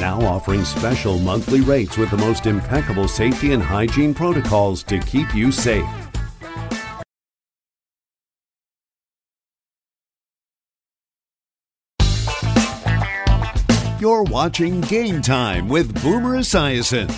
Now 0.00 0.18
offering 0.22 0.64
special 0.64 1.18
monthly 1.18 1.60
rates 1.60 1.98
with 1.98 2.10
the 2.10 2.16
most 2.16 2.46
impeccable 2.46 3.06
safety 3.06 3.52
and 3.52 3.62
hygiene 3.62 4.14
protocols 4.14 4.82
to 4.84 4.98
keep 5.00 5.34
you 5.34 5.52
safe. 5.52 5.84
You're 14.00 14.22
watching 14.22 14.80
Game 14.80 15.20
Time 15.20 15.68
with 15.68 16.02
Boomer 16.02 16.38
Esiason. 16.38 17.14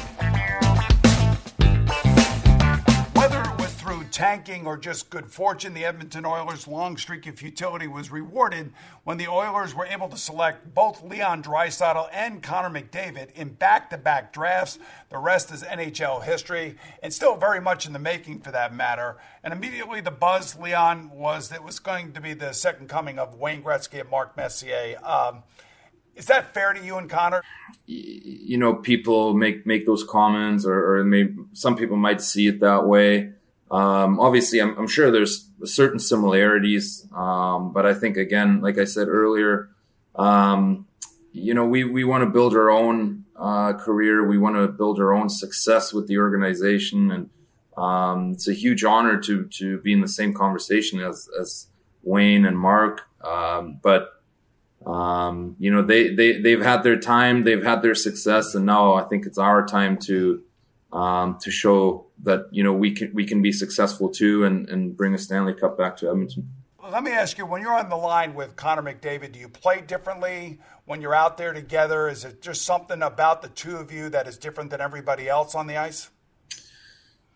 Tanking 4.14 4.64
or 4.64 4.76
just 4.76 5.10
good 5.10 5.28
fortune, 5.28 5.74
the 5.74 5.84
Edmonton 5.84 6.24
Oilers' 6.24 6.68
long 6.68 6.96
streak 6.96 7.26
of 7.26 7.36
futility 7.36 7.88
was 7.88 8.12
rewarded 8.12 8.72
when 9.02 9.18
the 9.18 9.26
Oilers 9.26 9.74
were 9.74 9.86
able 9.86 10.08
to 10.08 10.16
select 10.16 10.72
both 10.72 11.02
Leon 11.02 11.42
Draisaitl 11.42 12.08
and 12.12 12.40
Connor 12.40 12.70
McDavid 12.70 13.32
in 13.32 13.48
back-to-back 13.48 14.32
drafts. 14.32 14.78
The 15.08 15.18
rest 15.18 15.50
is 15.50 15.64
NHL 15.64 16.22
history, 16.22 16.76
and 17.02 17.12
still 17.12 17.36
very 17.36 17.60
much 17.60 17.86
in 17.86 17.92
the 17.92 17.98
making 17.98 18.42
for 18.42 18.52
that 18.52 18.72
matter. 18.72 19.16
And 19.42 19.52
immediately 19.52 20.00
the 20.00 20.12
buzz, 20.12 20.56
Leon, 20.56 21.10
was 21.10 21.48
that 21.48 21.56
it 21.56 21.64
was 21.64 21.80
going 21.80 22.12
to 22.12 22.20
be 22.20 22.34
the 22.34 22.52
second 22.52 22.88
coming 22.88 23.18
of 23.18 23.34
Wayne 23.34 23.64
Gretzky 23.64 24.00
and 24.00 24.10
Mark 24.10 24.36
Messier. 24.36 24.96
Um, 25.02 25.42
is 26.14 26.26
that 26.26 26.54
fair 26.54 26.72
to 26.72 26.80
you 26.80 26.98
and 26.98 27.10
Connor? 27.10 27.42
You 27.86 28.58
know, 28.58 28.74
people 28.74 29.34
make 29.34 29.66
make 29.66 29.86
those 29.86 30.04
comments, 30.04 30.64
or, 30.64 30.98
or 30.98 31.04
maybe 31.04 31.34
some 31.52 31.74
people 31.74 31.96
might 31.96 32.22
see 32.22 32.46
it 32.46 32.60
that 32.60 32.86
way. 32.86 33.32
Um, 33.70 34.20
obviously, 34.20 34.60
I'm, 34.60 34.76
I'm, 34.78 34.86
sure 34.86 35.10
there's 35.10 35.48
certain 35.64 35.98
similarities, 35.98 37.06
um, 37.14 37.72
but 37.72 37.86
I 37.86 37.94
think 37.94 38.16
again, 38.16 38.60
like 38.60 38.78
I 38.78 38.84
said 38.84 39.08
earlier, 39.08 39.70
um, 40.14 40.86
you 41.32 41.54
know, 41.54 41.66
we 41.66 41.82
we 41.82 42.04
want 42.04 42.22
to 42.22 42.30
build 42.30 42.54
our 42.54 42.70
own 42.70 43.24
uh, 43.36 43.72
career. 43.72 44.26
We 44.26 44.38
want 44.38 44.56
to 44.56 44.68
build 44.68 45.00
our 45.00 45.12
own 45.12 45.28
success 45.28 45.92
with 45.92 46.06
the 46.06 46.18
organization, 46.18 47.10
and 47.10 47.30
um, 47.76 48.32
it's 48.32 48.46
a 48.46 48.54
huge 48.54 48.84
honor 48.84 49.18
to 49.22 49.46
to 49.46 49.78
be 49.78 49.92
in 49.92 50.00
the 50.00 50.08
same 50.08 50.34
conversation 50.34 51.00
as 51.00 51.28
as 51.40 51.66
Wayne 52.02 52.44
and 52.44 52.58
Mark. 52.58 53.08
Um, 53.24 53.80
but 53.82 54.14
um, 54.86 55.56
you 55.58 55.70
know, 55.70 55.82
they, 55.82 56.14
they, 56.14 56.40
they've 56.40 56.60
had 56.60 56.82
their 56.82 56.98
time, 56.98 57.44
they've 57.44 57.64
had 57.64 57.82
their 57.82 57.94
success, 57.94 58.54
and 58.54 58.66
now 58.66 58.94
I 58.94 59.04
think 59.04 59.26
it's 59.26 59.38
our 59.38 59.66
time 59.66 59.96
to, 60.04 60.42
um, 60.94 61.38
to 61.40 61.50
show 61.50 62.06
that, 62.22 62.46
you 62.52 62.62
know, 62.62 62.72
we 62.72 62.92
can, 62.92 63.12
we 63.12 63.26
can 63.26 63.42
be 63.42 63.52
successful 63.52 64.08
too 64.08 64.44
and, 64.44 64.68
and 64.68 64.96
bring 64.96 65.12
a 65.12 65.18
Stanley 65.18 65.52
Cup 65.52 65.76
back 65.76 65.96
to 65.98 66.08
Edmonton. 66.08 66.48
Let 66.90 67.02
me 67.02 67.10
ask 67.10 67.36
you, 67.36 67.46
when 67.46 67.60
you're 67.60 67.74
on 67.74 67.88
the 67.88 67.96
line 67.96 68.34
with 68.34 68.56
Connor 68.56 68.82
McDavid, 68.82 69.32
do 69.32 69.40
you 69.40 69.48
play 69.48 69.80
differently 69.80 70.60
when 70.84 71.02
you're 71.02 71.14
out 71.14 71.36
there 71.36 71.52
together? 71.52 72.08
Is 72.08 72.24
it 72.24 72.40
just 72.40 72.62
something 72.62 73.02
about 73.02 73.42
the 73.42 73.48
two 73.48 73.76
of 73.76 73.90
you 73.90 74.08
that 74.10 74.28
is 74.28 74.36
different 74.36 74.70
than 74.70 74.80
everybody 74.80 75.28
else 75.28 75.54
on 75.54 75.66
the 75.66 75.76
ice? 75.76 76.10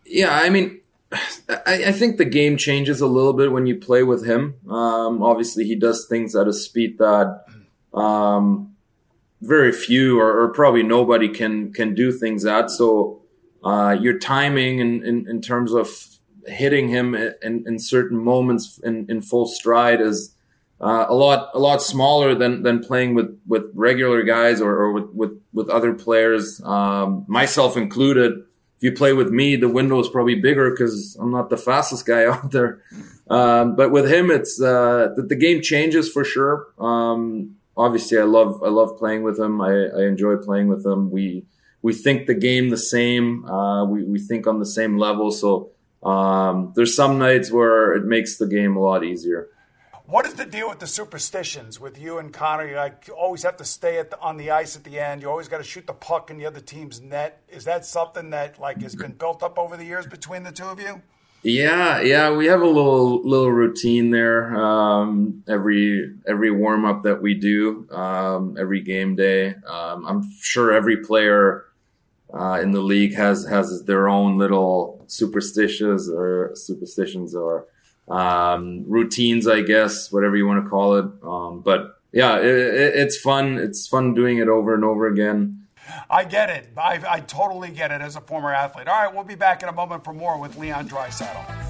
Yeah, 0.05 0.31
I 0.31 0.49
mean, 0.49 0.79
I, 1.11 1.85
I, 1.87 1.91
think 1.91 2.17
the 2.17 2.25
game 2.25 2.57
changes 2.57 3.01
a 3.01 3.07
little 3.07 3.33
bit 3.33 3.51
when 3.51 3.65
you 3.65 3.75
play 3.75 4.03
with 4.03 4.25
him. 4.25 4.55
Um, 4.69 5.23
obviously, 5.23 5.65
he 5.65 5.75
does 5.75 6.05
things 6.07 6.35
at 6.35 6.47
a 6.47 6.53
speed 6.53 6.99
that 6.99 7.45
um, 7.93 8.75
very 9.41 9.71
few 9.71 10.19
or, 10.19 10.43
or, 10.43 10.49
probably 10.49 10.83
nobody 10.83 11.27
can 11.27 11.73
can 11.73 11.95
do 11.95 12.11
things 12.11 12.45
at. 12.45 12.69
So 12.69 13.18
uh, 13.63 13.95
your 13.99 14.17
timing 14.17 14.79
in, 14.79 15.03
in, 15.03 15.27
in, 15.29 15.41
terms 15.41 15.73
of 15.73 15.89
hitting 16.47 16.87
him 16.87 17.13
in, 17.15 17.63
in 17.67 17.79
certain 17.79 18.17
moments 18.17 18.79
in, 18.79 19.05
in 19.09 19.21
full 19.21 19.47
stride 19.47 20.01
is 20.01 20.33
uh, 20.81 21.05
a 21.09 21.13
lot 21.13 21.49
a 21.53 21.59
lot 21.59 21.81
smaller 21.81 22.33
than 22.33 22.63
than 22.63 22.79
playing 22.79 23.13
with 23.13 23.37
with 23.45 23.65
regular 23.73 24.23
guys 24.23 24.61
or, 24.61 24.71
or 24.71 24.91
with, 24.93 25.09
with 25.13 25.41
with 25.51 25.69
other 25.69 25.93
players, 25.93 26.61
um, 26.63 27.25
myself 27.27 27.75
included 27.75 28.43
if 28.79 28.83
you 28.83 28.93
play 28.93 29.11
with 29.11 29.29
me, 29.29 29.57
the 29.57 29.67
window 29.67 29.99
is 29.99 30.07
probably 30.07 30.35
bigger 30.35 30.71
because 30.71 31.17
I'm 31.19 31.31
not 31.31 31.49
the 31.49 31.57
fastest 31.57 32.05
guy 32.05 32.23
out 32.31 32.51
there. 32.51 32.81
Um, 33.29 33.75
but 33.75 33.91
with 33.91 34.09
him, 34.09 34.31
it's 34.31 34.59
uh, 34.61 35.09
the, 35.17 35.23
the, 35.23 35.35
game 35.35 35.61
changes 35.61 36.09
for 36.09 36.23
sure. 36.23 36.67
Um, 36.79 37.57
obviously, 37.75 38.17
I 38.17 38.23
love 38.23 38.63
I 38.63 38.69
love 38.69 38.97
playing 38.97 39.23
with 39.23 39.37
him. 39.37 39.59
I, 39.59 39.69
I, 39.69 40.05
enjoy 40.05 40.37
playing 40.37 40.69
with 40.69 40.85
him. 40.85 41.11
We 41.11 41.43
we 41.81 41.93
think 41.93 42.27
the 42.27 42.35
game 42.35 42.69
the 42.69 42.77
same. 42.77 43.45
Uh, 43.45 43.85
we 43.85 44.03
we 44.03 44.19
think 44.19 44.47
on 44.47 44.59
the 44.59 44.65
same 44.65 44.97
level. 44.97 45.31
So 45.31 45.71
um, 46.03 46.73
there's 46.75 46.95
some 46.95 47.17
nights 47.17 47.51
where 47.51 47.93
it 47.93 48.05
makes 48.05 48.37
the 48.37 48.47
game 48.47 48.75
a 48.75 48.79
lot 48.79 49.03
easier. 49.03 49.49
What 50.05 50.25
is 50.25 50.33
the 50.33 50.45
deal 50.45 50.67
with 50.67 50.79
the 50.79 50.87
superstitions 50.87 51.79
with 51.79 51.99
you 51.99 52.17
and 52.17 52.33
Connor? 52.33 52.67
You 52.67 52.77
like 52.77 53.07
always 53.15 53.43
have 53.43 53.57
to 53.57 53.63
stay 53.63 54.01
the, 54.01 54.19
on 54.19 54.37
the 54.37 54.49
ice 54.49 54.75
at 54.75 54.83
the 54.83 54.97
end. 54.97 55.21
You 55.21 55.29
always 55.29 55.47
got 55.47 55.59
to 55.59 55.63
shoot 55.63 55.85
the 55.85 55.93
puck 55.93 56.31
in 56.31 56.39
the 56.39 56.47
other 56.47 56.61
team's 56.61 56.99
net. 56.99 57.43
Is 57.47 57.65
that 57.65 57.85
something 57.85 58.31
that 58.31 58.59
like 58.59 58.81
has 58.81 58.95
been 58.95 59.11
built 59.11 59.43
up 59.43 59.59
over 59.59 59.77
the 59.77 59.85
years 59.85 60.07
between 60.07 60.41
the 60.41 60.51
two 60.51 60.65
of 60.65 60.79
you? 60.79 61.03
Yeah, 61.43 62.01
yeah, 62.01 62.35
we 62.35 62.47
have 62.47 62.61
a 62.61 62.65
little 62.65 63.21
little 63.21 63.51
routine 63.51 64.09
there. 64.09 64.53
Um, 64.57 65.43
every 65.47 66.15
every 66.27 66.51
warm 66.51 66.85
up 66.85 67.03
that 67.03 67.21
we 67.21 67.35
do, 67.35 67.87
um, 67.91 68.57
every 68.59 68.81
game 68.81 69.15
day. 69.15 69.53
Um, 69.65 70.05
I'm 70.05 70.31
sure 70.41 70.73
every 70.73 70.97
player 70.97 71.65
uh, 72.33 72.59
in 72.61 72.71
the 72.71 72.81
league 72.81 73.15
has 73.15 73.45
has 73.47 73.83
their 73.85 74.07
own 74.07 74.37
little 74.37 75.03
superstitions 75.07 76.09
or 76.09 76.51
superstitions 76.53 77.35
or 77.35 77.67
um, 78.07 78.83
routines, 78.87 79.47
I 79.47 79.61
guess, 79.61 80.11
whatever 80.11 80.35
you 80.35 80.47
want 80.47 80.63
to 80.63 80.69
call 80.69 80.95
it. 80.95 81.05
Um, 81.23 81.61
but 81.61 81.99
yeah, 82.11 82.37
it, 82.37 82.45
it, 82.45 82.95
it's 82.95 83.19
fun. 83.19 83.57
It's 83.57 83.87
fun 83.87 84.13
doing 84.13 84.37
it 84.37 84.47
over 84.47 84.73
and 84.73 84.83
over 84.83 85.07
again. 85.07 85.67
I 86.09 86.23
get 86.23 86.49
it. 86.49 86.69
I, 86.77 87.01
I 87.07 87.19
totally 87.21 87.69
get 87.71 87.91
it 87.91 88.01
as 88.01 88.15
a 88.15 88.21
former 88.21 88.53
athlete. 88.53 88.87
All 88.87 89.03
right, 89.03 89.13
we'll 89.13 89.23
be 89.23 89.35
back 89.35 89.63
in 89.63 89.69
a 89.69 89.73
moment 89.73 90.03
for 90.03 90.13
more 90.13 90.39
with 90.39 90.55
Leon 90.57 90.87
Draisaitl. 90.87 91.68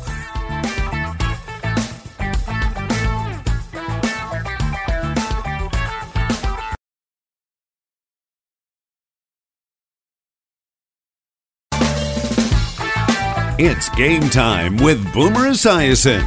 It's 13.61 13.89
game 13.89 14.29
time 14.29 14.77
with 14.77 15.03
Boomer 15.11 15.49
Esiason. 15.49 16.23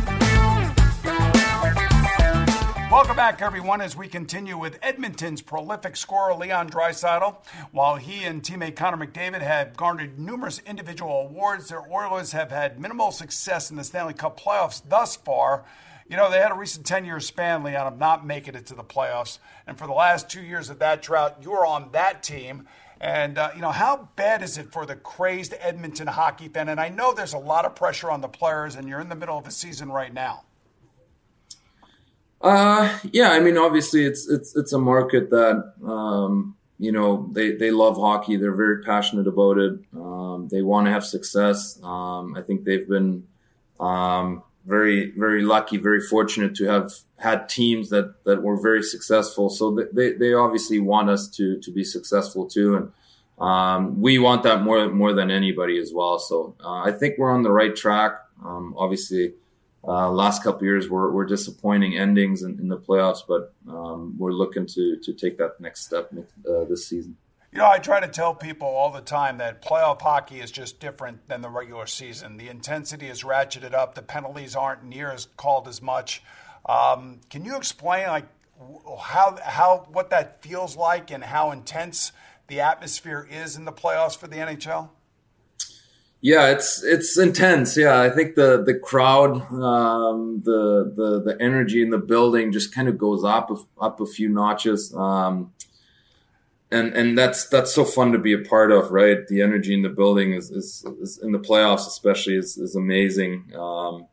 Welcome 2.91 3.17
back, 3.17 3.41
everyone, 3.41 3.81
as 3.81 3.97
we 3.97 4.07
continue 4.07 4.59
with 4.59 4.79
Edmonton's 4.83 5.41
prolific 5.41 5.97
scorer 5.97 6.35
Leon 6.35 6.69
Draisaitl. 6.69 7.39
While 7.71 7.97
he 7.97 8.25
and 8.25 8.43
teammate 8.43 8.77
Connor 8.77 9.07
McDavid 9.07 9.41
have 9.41 9.75
garnered 9.79 10.19
numerous 10.19 10.61
individual 10.67 11.23
awards, 11.23 11.71
their 11.71 11.91
Oilers 11.91 12.33
have 12.33 12.51
had 12.51 12.79
minimal 12.79 13.11
success 13.11 13.71
in 13.71 13.79
the 13.79 13.85
Stanley 13.85 14.12
Cup 14.12 14.39
playoffs 14.39 14.83
thus 14.87 15.17
far. 15.17 15.65
You 16.11 16.19
know, 16.19 16.31
they 16.31 16.39
had 16.39 16.53
a 16.53 16.55
recent 16.55 16.85
10 16.85 17.07
year 17.07 17.19
span, 17.19 17.62
Leon, 17.62 17.87
of 17.87 17.99
not 17.99 18.27
making 18.27 18.57
it 18.57 18.67
to 18.67 18.75
the 18.75 18.85
playoffs. 18.85 19.39
And 19.67 19.79
for 19.79 19.87
the 19.87 19.95
last 19.95 20.29
two 20.29 20.43
years 20.43 20.69
of 20.69 20.81
that 20.81 21.01
drought, 21.01 21.39
you 21.41 21.53
were 21.53 21.65
on 21.65 21.93
that 21.93 22.23
team. 22.23 22.69
And, 23.02 23.37
uh, 23.37 23.50
you 23.56 23.61
know, 23.61 23.73
how 23.73 24.09
bad 24.14 24.42
is 24.42 24.59
it 24.59 24.71
for 24.71 24.87
the 24.87 24.94
crazed 24.94 25.54
Edmonton 25.59 26.06
hockey 26.06 26.47
fan? 26.47 26.68
And 26.68 26.80
I 26.80 26.88
know 26.88 27.12
there's 27.12 27.35
a 27.35 27.38
lot 27.38 27.64
of 27.64 27.75
pressure 27.75 28.12
on 28.12 28.21
the 28.21 28.28
players, 28.28 28.76
and 28.76 28.88
you're 28.88 29.00
in 29.00 29.09
the 29.09 29.16
middle 29.16 29.37
of 29.37 29.44
a 29.44 29.50
season 29.50 29.90
right 29.90 30.14
now. 30.14 30.44
Uh, 32.40 32.97
yeah, 33.11 33.30
I 33.32 33.40
mean, 33.40 33.59
obviously, 33.59 34.04
it's 34.04 34.28
it's 34.28 34.56
it's 34.56 34.73
a 34.73 34.78
market 34.78 35.30
that 35.30 35.75
um, 35.85 36.56
you 36.78 36.92
know 36.92 37.28
they 37.32 37.52
they 37.52 37.73
love 37.73 37.97
hockey. 37.97 38.37
They're 38.37 38.54
very 38.54 38.82
passionate 38.82 39.26
about 39.26 39.59
it. 39.59 39.80
Um, 39.94 40.49
they 40.49 40.62
want 40.62 40.87
to 40.87 40.92
have 40.92 41.04
success. 41.04 41.80
Um, 41.82 42.37
I 42.37 42.42
think 42.42 42.64
they've 42.64 42.88
been 42.88 43.26
um, 43.80 44.44
very 44.66 45.11
very 45.12 45.42
lucky, 45.42 45.76
very 45.76 46.00
fortunate 46.00 46.54
to 46.57 46.66
have 46.66 46.92
had 47.19 47.49
teams 47.49 47.90
that 47.90 48.25
that 48.25 48.42
were 48.42 48.61
very 48.61 48.83
successful. 48.83 49.50
So 49.50 49.76
they 49.92 50.12
they 50.12 50.35
obviously 50.35 50.78
want 50.78 51.11
us 51.11 51.28
to 51.31 51.59
to 51.61 51.71
be 51.71 51.85
successful 51.85 52.47
too, 52.47 52.76
and 52.76 52.92
um, 53.45 54.00
we 54.00 54.19
want 54.19 54.42
that 54.45 54.62
more 54.62 54.88
more 54.88 55.12
than 55.12 55.31
anybody 55.31 55.78
as 55.78 55.92
well. 55.92 56.19
So 56.19 56.54
uh, 56.64 56.83
I 56.83 56.92
think 56.92 57.19
we're 57.19 57.33
on 57.33 57.42
the 57.42 57.50
right 57.50 57.75
track. 57.75 58.12
Um, 58.45 58.75
obviously, 58.76 59.35
uh, 59.87 60.11
last 60.11 60.42
couple 60.42 60.64
years 60.64 60.88
were, 60.88 61.11
were 61.11 61.25
disappointing 61.25 61.97
endings 61.97 62.42
in, 62.42 62.59
in 62.61 62.69
the 62.69 62.78
playoffs, 62.78 63.21
but 63.26 63.52
um, 63.69 64.14
we're 64.19 64.33
looking 64.33 64.66
to 64.66 64.97
to 64.99 65.12
take 65.12 65.38
that 65.38 65.61
next 65.61 65.85
step 65.85 66.12
uh, 66.49 66.64
this 66.64 66.87
season. 66.87 67.16
You 67.52 67.59
know, 67.59 67.68
I 67.68 67.78
try 67.78 68.00
to 68.00 68.09
tell 68.09 68.35
people 68.35 68.66
all 68.66 68.90
the 68.90 69.02
time 69.02 69.37
that 69.38 69.61
playoff 69.61 70.00
hockey 70.00 70.40
is 70.40 70.50
just 70.50 70.80
different 70.80 71.28
than 71.28 71.42
the 71.42 71.50
regular 71.50 71.87
season. 71.87 72.38
The 72.38 72.49
intensity 72.49 73.09
is 73.09 73.25
ratcheted 73.25 73.75
up. 73.75 73.94
The 73.94 74.00
penalties 74.00 74.56
aren't 74.56 74.85
near 74.85 75.11
as 75.11 75.26
called 75.37 75.68
as 75.68 75.82
much. 75.82 76.23
Um, 76.64 77.21
can 77.28 77.44
you 77.44 77.56
explain, 77.56 78.06
like, 78.09 78.26
how 79.00 79.37
how 79.42 79.87
what 79.92 80.09
that 80.11 80.42
feels 80.42 80.76
like 80.76 81.11
and 81.11 81.23
how 81.23 81.50
intense 81.50 82.12
the 82.47 82.61
atmosphere 82.61 83.28
is 83.30 83.56
in 83.56 83.66
the 83.66 83.73
playoffs 83.73 84.16
for 84.16 84.28
the 84.28 84.37
NHL? 84.37 84.88
Yeah, 86.23 86.52
it's 86.52 86.82
it's 86.82 87.18
intense. 87.18 87.76
Yeah, 87.76 88.00
I 88.00 88.09
think 88.09 88.35
the 88.35 88.62
the 88.64 88.78
crowd, 88.78 89.42
um, 89.52 90.40
the 90.44 90.90
the 90.97 91.21
the 91.23 91.37
energy 91.42 91.82
in 91.82 91.90
the 91.90 91.99
building 91.99 92.50
just 92.50 92.75
kind 92.75 92.88
of 92.88 92.97
goes 92.97 93.25
up 93.25 93.50
up 93.78 94.00
a 94.00 94.06
few 94.06 94.30
notches. 94.30 94.94
Um, 94.94 95.52
and 96.73 96.95
and 96.95 97.19
that's 97.19 97.49
that's 97.49 97.75
so 97.75 97.85
fun 97.85 98.12
to 98.12 98.19
be 98.19 98.33
a 98.33 98.38
part 98.38 98.73
of, 98.73 98.91
right? 98.91 99.26
The 99.29 99.43
energy 99.43 99.75
in 99.75 99.83
the 99.83 99.88
building 99.88 100.33
is, 100.33 100.50
is, 100.50 100.85
is 101.00 101.19
in 101.19 101.33
the 101.33 101.38
playoffs, 101.38 101.87
especially, 101.87 102.37
is, 102.37 102.57
is 102.57 102.76
amazing. 102.76 103.52
Um, 103.55 104.07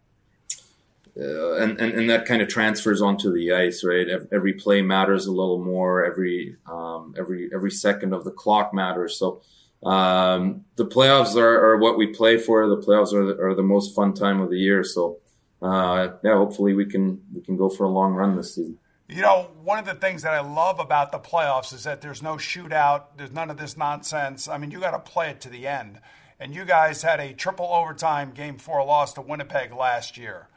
uh, 1.19 1.55
and, 1.55 1.79
and 1.79 1.93
and 1.93 2.09
that 2.09 2.25
kind 2.25 2.41
of 2.41 2.47
transfers 2.47 3.01
onto 3.01 3.33
the 3.33 3.51
ice, 3.51 3.83
right? 3.83 4.07
Every 4.31 4.53
play 4.53 4.81
matters 4.81 5.25
a 5.25 5.31
little 5.31 5.63
more. 5.63 6.05
Every 6.05 6.55
um, 6.67 7.15
every 7.17 7.49
every 7.53 7.71
second 7.71 8.13
of 8.13 8.23
the 8.23 8.31
clock 8.31 8.73
matters. 8.73 9.17
So 9.17 9.41
um, 9.83 10.65
the 10.75 10.85
playoffs 10.85 11.35
are, 11.35 11.71
are, 11.71 11.77
what 11.77 11.97
we 11.97 12.07
play 12.07 12.37
for. 12.37 12.67
The 12.67 12.77
playoffs 12.77 13.13
are 13.13 13.25
the, 13.25 13.41
are 13.41 13.55
the 13.55 13.63
most 13.63 13.95
fun 13.95 14.13
time 14.13 14.41
of 14.41 14.49
the 14.49 14.59
year. 14.59 14.83
So, 14.83 15.19
uh, 15.61 16.09
yeah, 16.21 16.35
hopefully 16.35 16.73
we 16.73 16.85
can 16.85 17.21
we 17.33 17.41
can 17.41 17.55
go 17.55 17.69
for 17.69 17.85
a 17.85 17.89
long 17.89 18.13
run 18.13 18.35
this 18.35 18.55
season. 18.55 18.77
You 19.09 19.23
know, 19.23 19.49
one 19.63 19.79
of 19.79 19.85
the 19.85 19.95
things 19.95 20.21
that 20.21 20.33
I 20.33 20.41
love 20.41 20.79
about 20.79 21.11
the 21.11 21.17
playoffs 21.17 21.73
is 21.73 21.83
that 21.85 21.99
there's 21.99 22.21
no 22.21 22.35
shootout. 22.35 23.05
There's 23.17 23.31
none 23.31 23.49
of 23.49 23.57
this 23.57 23.75
nonsense. 23.75 24.47
I 24.47 24.59
mean, 24.59 24.69
you 24.69 24.79
got 24.79 24.91
to 24.91 25.11
play 25.11 25.31
it 25.31 25.41
to 25.41 25.49
the 25.49 25.65
end. 25.65 25.99
And 26.39 26.53
you 26.53 26.63
guys 26.63 27.01
had 27.01 27.19
a 27.19 27.33
triple 27.33 27.65
overtime 27.65 28.31
game 28.31 28.59
four 28.59 28.85
loss 28.85 29.13
to 29.13 29.21
Winnipeg 29.21 29.73
last 29.73 30.15
year. 30.15 30.47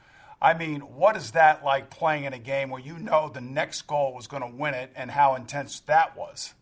I 0.40 0.52
mean, 0.52 0.80
what 0.80 1.16
is 1.16 1.30
that 1.30 1.64
like 1.64 1.88
playing 1.88 2.25
in 2.25 2.35
a 2.35 2.38
game 2.38 2.68
where 2.68 2.80
you 2.80 2.99
know 2.99 3.30
the 3.32 3.40
next 3.40 3.82
goal 3.87 4.12
was 4.12 4.26
going 4.26 4.42
to 4.42 4.54
win 4.54 4.75
it 4.75 4.92
and 4.94 5.11
how 5.11 5.35
intense 5.35 5.80
that 5.80 6.14
was? 6.14 6.52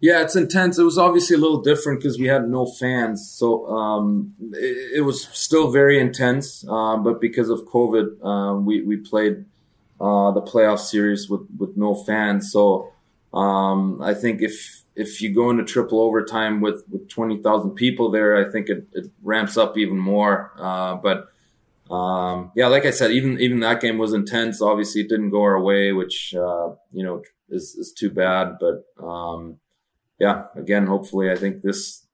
Yeah, 0.00 0.22
it's 0.22 0.36
intense. 0.36 0.78
It 0.78 0.84
was 0.84 0.98
obviously 0.98 1.36
a 1.36 1.38
little 1.38 1.62
different 1.62 2.00
because 2.00 2.18
we 2.18 2.26
had 2.26 2.48
no 2.48 2.66
fans, 2.66 3.30
so 3.30 3.66
um, 3.68 4.34
it, 4.52 4.98
it, 4.98 5.00
was 5.00 5.28
still 5.28 5.70
very 5.70 5.98
intense. 5.98 6.62
Uh, 6.68 6.98
but 6.98 7.22
because 7.22 7.48
of 7.48 7.60
COVID, 7.60 8.18
uh, 8.22 8.60
we 8.60 8.82
we 8.82 8.98
played 8.98 9.46
uh, 10.00 10.30
the 10.32 10.42
playoff 10.42 10.78
series 10.78 11.28
with 11.28 11.46
with 11.58 11.76
no 11.76 11.94
fans. 11.94 12.52
So 12.52 12.92
um, 13.32 14.00
I 14.02 14.14
think 14.14 14.42
if 14.42 14.82
if 14.96 15.20
you 15.20 15.34
go 15.34 15.50
into 15.50 15.64
triple 15.64 16.00
overtime 16.00 16.60
with 16.60 16.84
with 16.90 17.08
twenty 17.08 17.42
thousand 17.42 17.72
people 17.72 18.10
there, 18.10 18.36
I 18.36 18.50
think 18.50 18.68
it, 18.68 18.86
it, 18.92 19.10
ramps 19.22 19.56
up 19.56 19.76
even 19.76 19.98
more. 19.98 20.52
Uh, 20.58 20.96
but 20.96 21.28
um, 21.92 22.52
yeah, 22.54 22.68
like 22.68 22.86
I 22.86 22.90
said, 22.90 23.10
even 23.10 23.40
even 23.40 23.60
that 23.60 23.80
game 23.80 23.98
was 23.98 24.12
intense. 24.12 24.62
Obviously, 24.62 25.02
it 25.02 25.08
didn't 25.08 25.30
go 25.30 25.42
our 25.42 25.60
way, 25.60 25.92
which 25.92 26.34
uh, 26.34 26.70
you 26.92 27.04
know 27.04 27.22
is 27.48 27.74
is 27.74 27.92
too 27.92 28.10
bad. 28.10 28.58
But 28.60 28.84
um, 29.04 29.58
yeah, 30.18 30.46
again, 30.54 30.86
hopefully, 30.86 31.30
I 31.30 31.36
think 31.36 31.62
this 31.62 32.06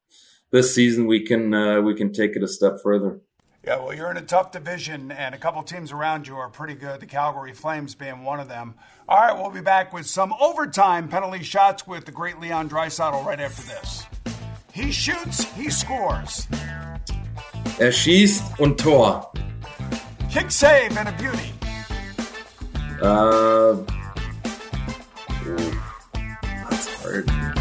this 0.51 0.73
season 0.73 1.07
we 1.07 1.21
can 1.21 1.53
uh, 1.53 1.81
we 1.81 1.93
can 1.93 2.11
take 2.11 2.35
it 2.35 2.43
a 2.43 2.47
step 2.47 2.77
further. 2.81 3.19
Yeah, 3.63 3.77
well, 3.77 3.93
you're 3.93 4.09
in 4.09 4.17
a 4.17 4.23
tough 4.23 4.51
division, 4.51 5.11
and 5.11 5.35
a 5.35 5.37
couple 5.37 5.61
teams 5.61 5.91
around 5.91 6.27
you 6.27 6.35
are 6.35 6.49
pretty 6.49 6.73
good. 6.73 6.99
The 6.99 7.05
Calgary 7.05 7.53
Flames 7.53 7.93
being 7.93 8.23
one 8.23 8.39
of 8.39 8.47
them. 8.47 8.73
All 9.07 9.19
right, 9.19 9.37
we'll 9.39 9.51
be 9.51 9.61
back 9.61 9.93
with 9.93 10.07
some 10.07 10.33
overtime 10.41 11.07
penalty 11.07 11.43
shots 11.43 11.85
with 11.85 12.05
the 12.05 12.11
great 12.11 12.39
Leon 12.39 12.69
Draisaitl 12.69 13.23
right 13.23 13.39
after 13.39 13.61
this. 13.61 14.05
He 14.73 14.91
shoots, 14.91 15.43
he 15.53 15.69
scores. 15.69 16.47
Er 17.79 17.91
schießt 17.91 18.59
und 18.59 18.79
Tor. 18.79 19.31
Kick 20.31 20.49
save 20.49 20.97
and 20.97 21.09
a 21.09 21.11
beauty. 21.11 21.53
Uh, 23.01 23.77
that's 26.69 26.87
hard. 27.01 27.60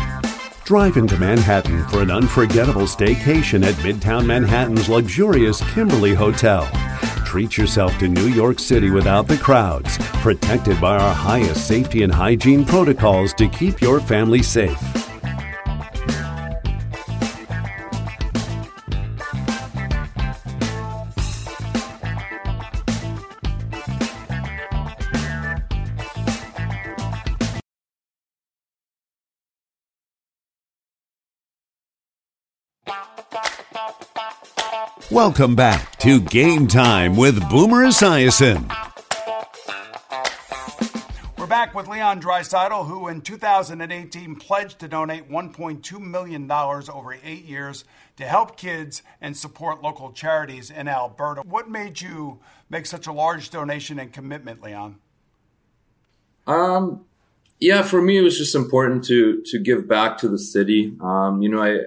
Drive 0.70 0.98
into 0.98 1.18
Manhattan 1.18 1.84
for 1.88 2.00
an 2.00 2.12
unforgettable 2.12 2.82
staycation 2.82 3.66
at 3.66 3.74
Midtown 3.82 4.24
Manhattan's 4.24 4.88
luxurious 4.88 5.60
Kimberly 5.72 6.14
Hotel. 6.14 6.64
Treat 7.24 7.56
yourself 7.56 7.98
to 7.98 8.06
New 8.06 8.28
York 8.28 8.60
City 8.60 8.88
without 8.88 9.26
the 9.26 9.36
crowds, 9.36 9.98
protected 10.22 10.80
by 10.80 10.96
our 10.96 11.12
highest 11.12 11.66
safety 11.66 12.04
and 12.04 12.14
hygiene 12.14 12.64
protocols 12.64 13.34
to 13.34 13.48
keep 13.48 13.80
your 13.80 13.98
family 13.98 14.44
safe. 14.44 14.99
Welcome 35.10 35.56
back 35.56 35.96
to 35.98 36.20
Game 36.20 36.66
Time 36.66 37.16
with 37.16 37.48
Boomer 37.50 37.84
Esiason. 37.84 38.68
We're 41.38 41.46
back 41.46 41.74
with 41.74 41.88
Leon 41.88 42.20
Draisaitl, 42.20 42.86
who 42.86 43.08
in 43.08 43.20
2018 43.20 44.36
pledged 44.36 44.78
to 44.80 44.88
donate 44.88 45.28
$1.2 45.28 46.00
million 46.00 46.50
over 46.50 47.16
eight 47.24 47.44
years 47.44 47.84
to 48.16 48.24
help 48.24 48.56
kids 48.56 49.02
and 49.20 49.36
support 49.36 49.82
local 49.82 50.12
charities 50.12 50.70
in 50.70 50.86
Alberta. 50.86 51.42
What 51.42 51.68
made 51.68 52.00
you 52.00 52.40
make 52.68 52.86
such 52.86 53.06
a 53.06 53.12
large 53.12 53.50
donation 53.50 53.98
and 53.98 54.12
commitment, 54.12 54.62
Leon? 54.62 55.00
Um, 56.46 57.04
yeah, 57.58 57.82
for 57.82 58.00
me, 58.00 58.18
it 58.18 58.22
was 58.22 58.38
just 58.38 58.54
important 58.54 59.04
to 59.04 59.42
to 59.46 59.58
give 59.58 59.86
back 59.86 60.18
to 60.18 60.28
the 60.28 60.38
city. 60.38 60.96
Um, 61.00 61.42
you 61.42 61.48
know, 61.48 61.62
I 61.62 61.80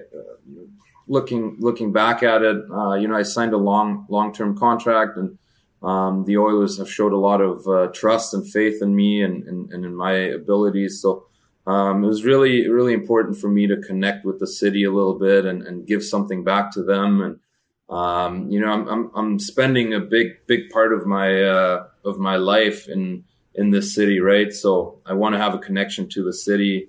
looking 1.06 1.56
looking 1.60 1.92
back 1.92 2.22
at 2.22 2.42
it, 2.42 2.56
uh, 2.70 2.94
you 2.94 3.08
know, 3.08 3.16
I 3.16 3.22
signed 3.22 3.52
a 3.52 3.58
long 3.58 4.06
long 4.08 4.32
term 4.32 4.56
contract, 4.56 5.16
and 5.16 5.38
um, 5.82 6.24
the 6.24 6.38
Oilers 6.38 6.78
have 6.78 6.90
showed 6.90 7.12
a 7.12 7.18
lot 7.18 7.40
of 7.40 7.66
uh, 7.68 7.88
trust 7.92 8.32
and 8.34 8.48
faith 8.48 8.80
in 8.80 8.96
me 8.96 9.22
and, 9.22 9.46
and, 9.46 9.72
and 9.72 9.84
in 9.84 9.94
my 9.94 10.12
abilities. 10.12 11.00
So 11.00 11.26
um, 11.66 12.04
it 12.04 12.06
was 12.06 12.24
really 12.24 12.68
really 12.68 12.94
important 12.94 13.38
for 13.38 13.48
me 13.48 13.66
to 13.66 13.76
connect 13.76 14.24
with 14.24 14.38
the 14.38 14.46
city 14.46 14.84
a 14.84 14.92
little 14.92 15.18
bit 15.18 15.44
and, 15.44 15.62
and 15.62 15.86
give 15.86 16.02
something 16.02 16.44
back 16.44 16.72
to 16.72 16.82
them. 16.82 17.20
And 17.20 17.40
um, 17.88 18.50
you 18.50 18.60
know, 18.60 18.68
I'm, 18.68 18.88
I'm, 18.88 19.10
I'm 19.14 19.38
spending 19.38 19.92
a 19.92 20.00
big 20.00 20.46
big 20.46 20.70
part 20.70 20.92
of 20.92 21.06
my 21.06 21.42
uh, 21.42 21.86
of 22.04 22.18
my 22.18 22.36
life 22.36 22.88
in 22.88 23.24
in 23.54 23.70
this 23.70 23.94
city, 23.94 24.20
right? 24.20 24.52
So 24.52 25.00
I 25.06 25.12
want 25.12 25.34
to 25.34 25.38
have 25.38 25.54
a 25.54 25.58
connection 25.58 26.08
to 26.10 26.24
the 26.24 26.32
city. 26.32 26.88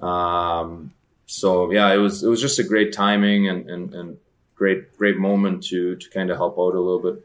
Um, 0.00 0.92
so 1.28 1.70
yeah, 1.70 1.92
it 1.92 1.98
was 1.98 2.22
it 2.24 2.28
was 2.28 2.40
just 2.40 2.58
a 2.58 2.64
great 2.64 2.92
timing 2.92 3.48
and, 3.48 3.68
and, 3.68 3.94
and 3.94 4.16
great 4.54 4.96
great 4.96 5.18
moment 5.18 5.62
to 5.64 5.94
to 5.94 6.10
kind 6.10 6.30
of 6.30 6.38
help 6.38 6.54
out 6.54 6.74
a 6.74 6.80
little 6.80 7.00
bit. 7.00 7.22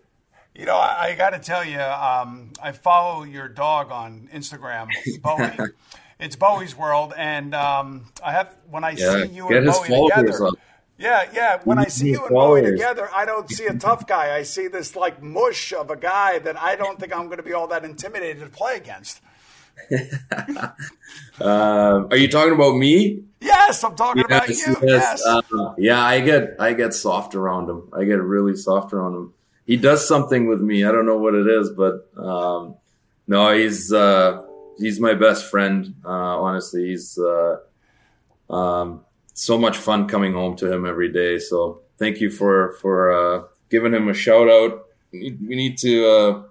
You 0.53 0.65
know, 0.65 0.75
I, 0.75 1.11
I 1.11 1.15
got 1.15 1.31
to 1.31 1.39
tell 1.39 1.65
you, 1.65 1.79
um, 1.79 2.51
I 2.61 2.73
follow 2.73 3.23
your 3.23 3.47
dog 3.47 3.91
on 3.91 4.29
Instagram, 4.31 4.89
Bowie. 5.21 5.71
it's 6.19 6.35
Bowie's 6.35 6.77
World, 6.77 7.13
and 7.17 7.55
um, 7.55 8.05
I 8.23 8.33
have 8.33 8.55
when 8.69 8.83
I 8.83 8.91
yeah, 8.91 9.23
see 9.23 9.29
you 9.29 9.47
and 9.47 9.65
Bowie 9.65 10.09
together. 10.09 10.47
Up. 10.47 10.53
Yeah, 10.97 11.29
yeah. 11.33 11.59
When 11.63 11.79
I 11.79 11.85
see 11.85 12.11
you 12.11 12.25
and 12.25 12.29
Bowie 12.29 12.61
together, 12.61 13.09
I 13.15 13.23
don't 13.23 13.49
see 13.49 13.67
a 13.67 13.73
tough 13.73 14.05
guy. 14.05 14.35
I 14.35 14.43
see 14.43 14.67
this 14.67 14.97
like 14.97 15.23
mush 15.23 15.71
of 15.71 15.89
a 15.89 15.95
guy 15.95 16.39
that 16.39 16.61
I 16.61 16.75
don't 16.75 16.99
think 16.99 17.15
I'm 17.15 17.27
going 17.27 17.37
to 17.37 17.43
be 17.43 17.53
all 17.53 17.67
that 17.67 17.85
intimidated 17.85 18.43
to 18.43 18.49
play 18.49 18.75
against. 18.75 19.21
Uh, 19.91 20.71
are 21.41 22.17
you 22.17 22.27
talking 22.27 22.53
about 22.53 22.75
me? 22.75 23.23
Yes, 23.41 23.83
I'm 23.83 23.95
talking 23.95 24.23
yes, 24.29 24.65
about 24.65 24.81
you. 24.81 24.88
Yes. 24.89 25.21
yes. 25.25 25.25
Um, 25.25 25.75
yeah, 25.77 26.01
I 26.01 26.21
get 26.21 26.55
I 26.59 26.73
get 26.73 26.93
soft 26.93 27.36
around 27.36 27.69
him. 27.69 27.89
I 27.93 28.05
get 28.05 28.21
really 28.21 28.55
soft 28.55 28.93
around 28.93 29.15
him. 29.15 29.33
He 29.65 29.77
does 29.77 30.07
something 30.07 30.47
with 30.47 30.62
me. 30.62 30.83
I 30.86 30.91
don't 30.91 31.05
know 31.05 31.17
what 31.17 31.36
it 31.36 31.47
is, 31.47 31.69
but 31.71 32.07
um, 32.17 32.75
no, 33.27 33.53
he's 33.53 33.91
uh, 33.91 34.43
he's 34.77 34.99
my 34.99 35.13
best 35.13 35.49
friend. 35.49 35.95
Uh, 36.05 36.41
honestly, 36.41 36.88
he's 36.88 37.17
uh, 37.17 37.57
um, 38.49 39.01
so 39.33 39.57
much 39.57 39.77
fun 39.77 40.07
coming 40.07 40.33
home 40.33 40.55
to 40.57 40.71
him 40.71 40.86
every 40.86 41.12
day. 41.12 41.39
So 41.39 41.81
thank 41.97 42.21
you 42.21 42.29
for 42.29 42.73
for 42.81 43.12
uh, 43.12 43.43
giving 43.69 43.93
him 43.93 44.07
a 44.07 44.13
shout 44.13 44.49
out. 44.49 44.86
We 45.12 45.38
need 45.41 45.77
to 45.79 46.07
uh, 46.07 46.43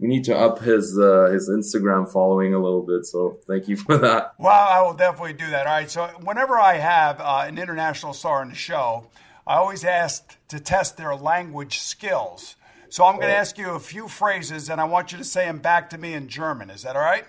we 0.00 0.08
need 0.08 0.24
to 0.24 0.36
up 0.36 0.60
his 0.60 0.98
uh, 0.98 1.28
his 1.30 1.50
Instagram 1.50 2.10
following 2.10 2.54
a 2.54 2.58
little 2.58 2.82
bit. 2.82 3.04
So 3.04 3.38
thank 3.46 3.68
you 3.68 3.76
for 3.76 3.98
that. 3.98 4.34
Well, 4.38 4.68
I 4.68 4.80
will 4.80 4.94
definitely 4.94 5.34
do 5.34 5.48
that. 5.50 5.66
All 5.66 5.74
right. 5.74 5.90
So 5.90 6.06
whenever 6.22 6.58
I 6.58 6.78
have 6.78 7.20
uh, 7.20 7.44
an 7.46 7.58
international 7.58 8.14
star 8.14 8.42
in 8.42 8.48
the 8.48 8.54
show, 8.54 9.06
I 9.46 9.56
always 9.56 9.84
ask 9.84 10.36
to 10.48 10.58
test 10.58 10.96
their 10.96 11.14
language 11.14 11.80
skills. 11.80 12.56
So 12.88 13.04
I'm 13.04 13.16
going 13.16 13.28
to 13.28 13.36
ask 13.36 13.56
you 13.56 13.70
a 13.70 13.78
few 13.78 14.08
phrases, 14.08 14.68
and 14.68 14.80
I 14.80 14.84
want 14.84 15.12
you 15.12 15.18
to 15.18 15.24
say 15.24 15.44
them 15.44 15.58
back 15.58 15.90
to 15.90 15.98
me 15.98 16.14
in 16.14 16.28
German. 16.28 16.70
Is 16.70 16.82
that 16.82 16.96
all 16.96 17.02
right? 17.02 17.24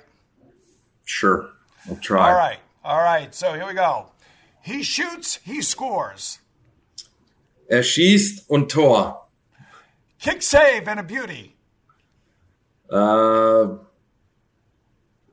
Sure. 1.06 1.52
I'll 1.88 1.98
try. 1.98 2.30
All 2.30 2.36
right. 2.36 2.58
All 2.84 3.04
right. 3.04 3.36
So 3.36 3.54
here 3.54 3.68
we 3.68 3.74
go. 3.74 4.08
He 4.64 4.82
shoots, 4.82 5.40
he 5.44 5.62
scores. 5.62 6.40
Er 7.72 7.84
schießt 7.84 8.50
und 8.50 8.70
Tor. 8.70 9.22
Kick 10.20 10.42
save 10.42 10.88
and 10.88 11.00
a 11.00 11.04
beauty. 11.04 11.51
Uh, 12.92 13.78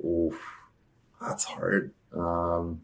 oof, 0.05 0.41
that's 1.21 1.45
hard. 1.45 1.93
Um, 2.15 2.83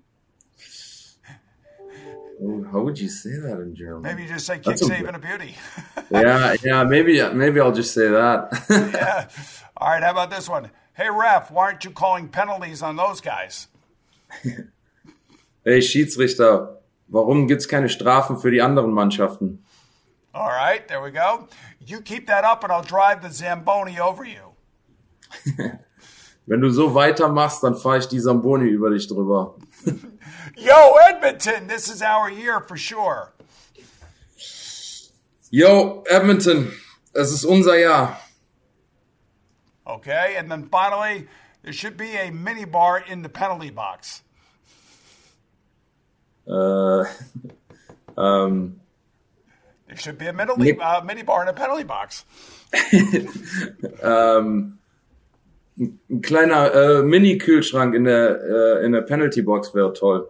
how 2.73 2.81
would 2.81 2.99
you 2.99 3.09
say 3.09 3.31
that 3.31 3.61
in 3.61 3.75
German? 3.77 4.03
Maybe 4.03 4.23
you 4.23 4.29
just 4.29 4.47
say 4.47 4.59
"kick 4.59 4.79
saving 4.79 5.15
a 5.15 5.19
beauty." 5.19 5.57
yeah, 6.11 6.57
yeah, 6.65 6.83
maybe 6.83 7.23
maybe 7.33 7.61
I'll 7.61 7.73
just 7.73 7.95
say 7.95 8.09
that. 8.09 8.65
yeah. 8.71 9.29
All 9.77 9.89
right. 9.89 10.03
How 10.03 10.11
about 10.11 10.31
this 10.31 10.49
one? 10.49 10.71
Hey, 10.95 11.09
ref, 11.09 11.51
why 11.51 11.67
aren't 11.67 11.85
you 11.85 11.91
calling 11.91 12.29
penalties 12.29 12.83
on 12.83 12.97
those 12.97 13.21
guys? 13.21 13.69
hey, 15.65 15.79
Schiedsrichter, 15.79 16.77
warum 17.09 17.47
gibt's 17.47 17.69
keine 17.69 17.89
Strafen 17.89 18.39
für 18.39 18.51
die 18.51 18.61
anderen 18.61 18.93
Mannschaften? 18.93 19.59
All 20.33 20.49
right, 20.49 20.87
there 20.89 21.01
we 21.01 21.13
go. 21.13 21.49
You 21.87 22.01
keep 22.01 22.27
that 22.27 22.45
up, 22.45 22.65
and 22.65 22.73
I'll 22.73 22.83
drive 22.83 23.23
the 23.23 23.31
Zamboni 23.31 24.01
over 24.01 24.25
you. 24.25 24.54
Wenn 26.47 26.61
du 26.61 26.71
so 26.71 26.95
weitermachst, 26.95 27.63
dann 27.63 27.75
fahre 27.75 27.99
ich 27.99 28.09
die 28.09 28.21
Samboni 28.21 28.69
über 28.69 28.91
dich 28.91 29.09
drüber. 29.09 29.57
Yo, 30.57 30.97
Edmonton, 31.09 31.69
this 31.69 31.89
is 31.89 32.03
our 32.03 32.31
year 32.31 32.61
for 32.61 32.77
sure. 32.77 33.33
Yo, 35.51 36.03
Edmonton, 36.11 36.73
es 37.15 37.33
ist 37.33 37.45
unser 37.45 37.79
Jahr. 37.79 38.19
Okay, 39.87 40.37
and 40.37 40.51
then 40.51 40.69
finally, 40.71 41.29
there 41.63 41.73
should 41.73 41.97
be 41.97 42.17
a 42.17 42.31
mini 42.31 42.65
bar 42.65 42.99
in 42.99 43.23
the 43.23 43.29
penalty 43.29 43.71
box. 43.71 44.23
Uh, 46.47 47.05
um, 48.17 48.81
there 49.87 49.97
should 49.97 50.19
be 50.19 50.27
a 50.27 50.33
mini, 50.33 50.79
uh, 50.79 51.03
mini 51.05 51.23
bar 51.23 51.43
in 51.43 51.49
a 51.49 51.53
penalty 51.53 51.85
box. 51.85 52.25
um, 54.03 54.79
ein 55.79 56.23
kleiner 56.23 56.73
äh, 56.73 57.03
Mini-Kühlschrank 57.03 57.95
in 57.95 58.05
der, 58.05 58.41
äh, 58.43 58.85
in 58.85 58.93
der 58.93 59.03
Penalty-Box 59.03 59.75
wäre 59.75 59.93
toll. 59.93 60.29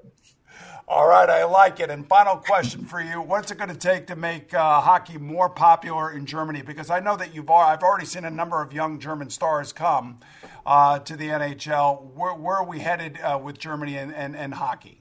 All 0.87 1.09
right, 1.09 1.31
I 1.31 1.45
like 1.45 1.81
it. 1.81 1.91
And 1.91 2.07
final 2.07 2.37
question 2.37 2.85
for 2.85 3.01
you: 3.01 3.23
What's 3.23 3.51
it 3.51 3.57
going 3.57 3.71
to 3.71 3.77
take 3.77 4.07
to 4.09 4.17
make 4.17 4.53
uh, 4.53 4.83
hockey 4.83 5.17
more 5.17 5.49
popular 5.49 6.13
in 6.13 6.27
Germany? 6.27 6.61
Because 6.61 6.91
I 6.91 7.01
know 7.01 7.17
that 7.17 7.35
you've 7.35 7.49
I've 7.49 7.83
already 7.83 8.05
seen 8.05 8.27
a 8.27 8.31
number 8.31 8.61
of 8.61 8.73
young 8.75 8.99
German 9.01 9.31
stars 9.31 9.73
come 9.73 10.19
uh, 10.67 10.99
to 10.99 11.17
the 11.17 11.29
NHL. 11.29 12.13
Where, 12.15 12.35
where 12.35 12.57
are 12.57 12.67
we 12.67 12.81
headed 12.81 13.19
uh, 13.23 13.41
with 13.43 13.59
Germany 13.59 13.97
and, 13.97 14.15
and, 14.15 14.37
and 14.37 14.53
hockey? 14.53 15.01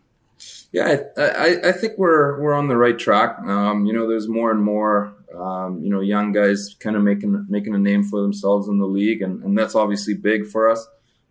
Yeah, 0.71 1.03
I, 1.17 1.21
I, 1.21 1.69
I, 1.69 1.71
think 1.71 1.99
we're 1.99 2.41
we're 2.41 2.53
on 2.53 2.67
the 2.67 2.75
right 2.75 2.97
track. 2.97 3.37
Um, 3.45 3.85
you 3.85 3.93
know, 3.93 4.07
there's 4.07 4.27
more 4.27 4.49
and 4.49 4.63
more 4.63 5.13
um, 5.35 5.81
you 5.83 5.89
know 5.89 6.01
young 6.01 6.31
guys 6.31 6.75
kind 6.79 6.95
of 6.95 7.03
making 7.03 7.45
making 7.47 7.75
a 7.75 7.77
name 7.77 8.03
for 8.03 8.21
themselves 8.21 8.67
in 8.67 8.79
the 8.79 8.87
league, 8.87 9.21
and, 9.21 9.43
and 9.43 9.57
that's 9.57 9.75
obviously 9.75 10.15
big 10.15 10.47
for 10.47 10.69
us. 10.69 10.85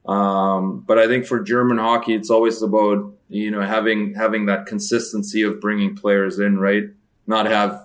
Um, 0.07 0.81
but 0.81 0.99
I 0.99 1.07
think 1.07 1.27
for 1.27 1.41
German 1.41 1.79
hockey, 1.79 2.15
it's 2.15 2.31
always 2.31 2.63
about 2.63 3.13
you 3.29 3.51
know 3.51 3.63
having 3.63 4.15
having 4.15 4.47
that 4.47 4.67
consistency 4.67 5.43
of 5.43 5.61
bringing 5.61 5.97
players 5.97 6.39
in, 6.39 6.59
right? 6.59 6.85
Not 7.27 7.47
have 7.47 7.81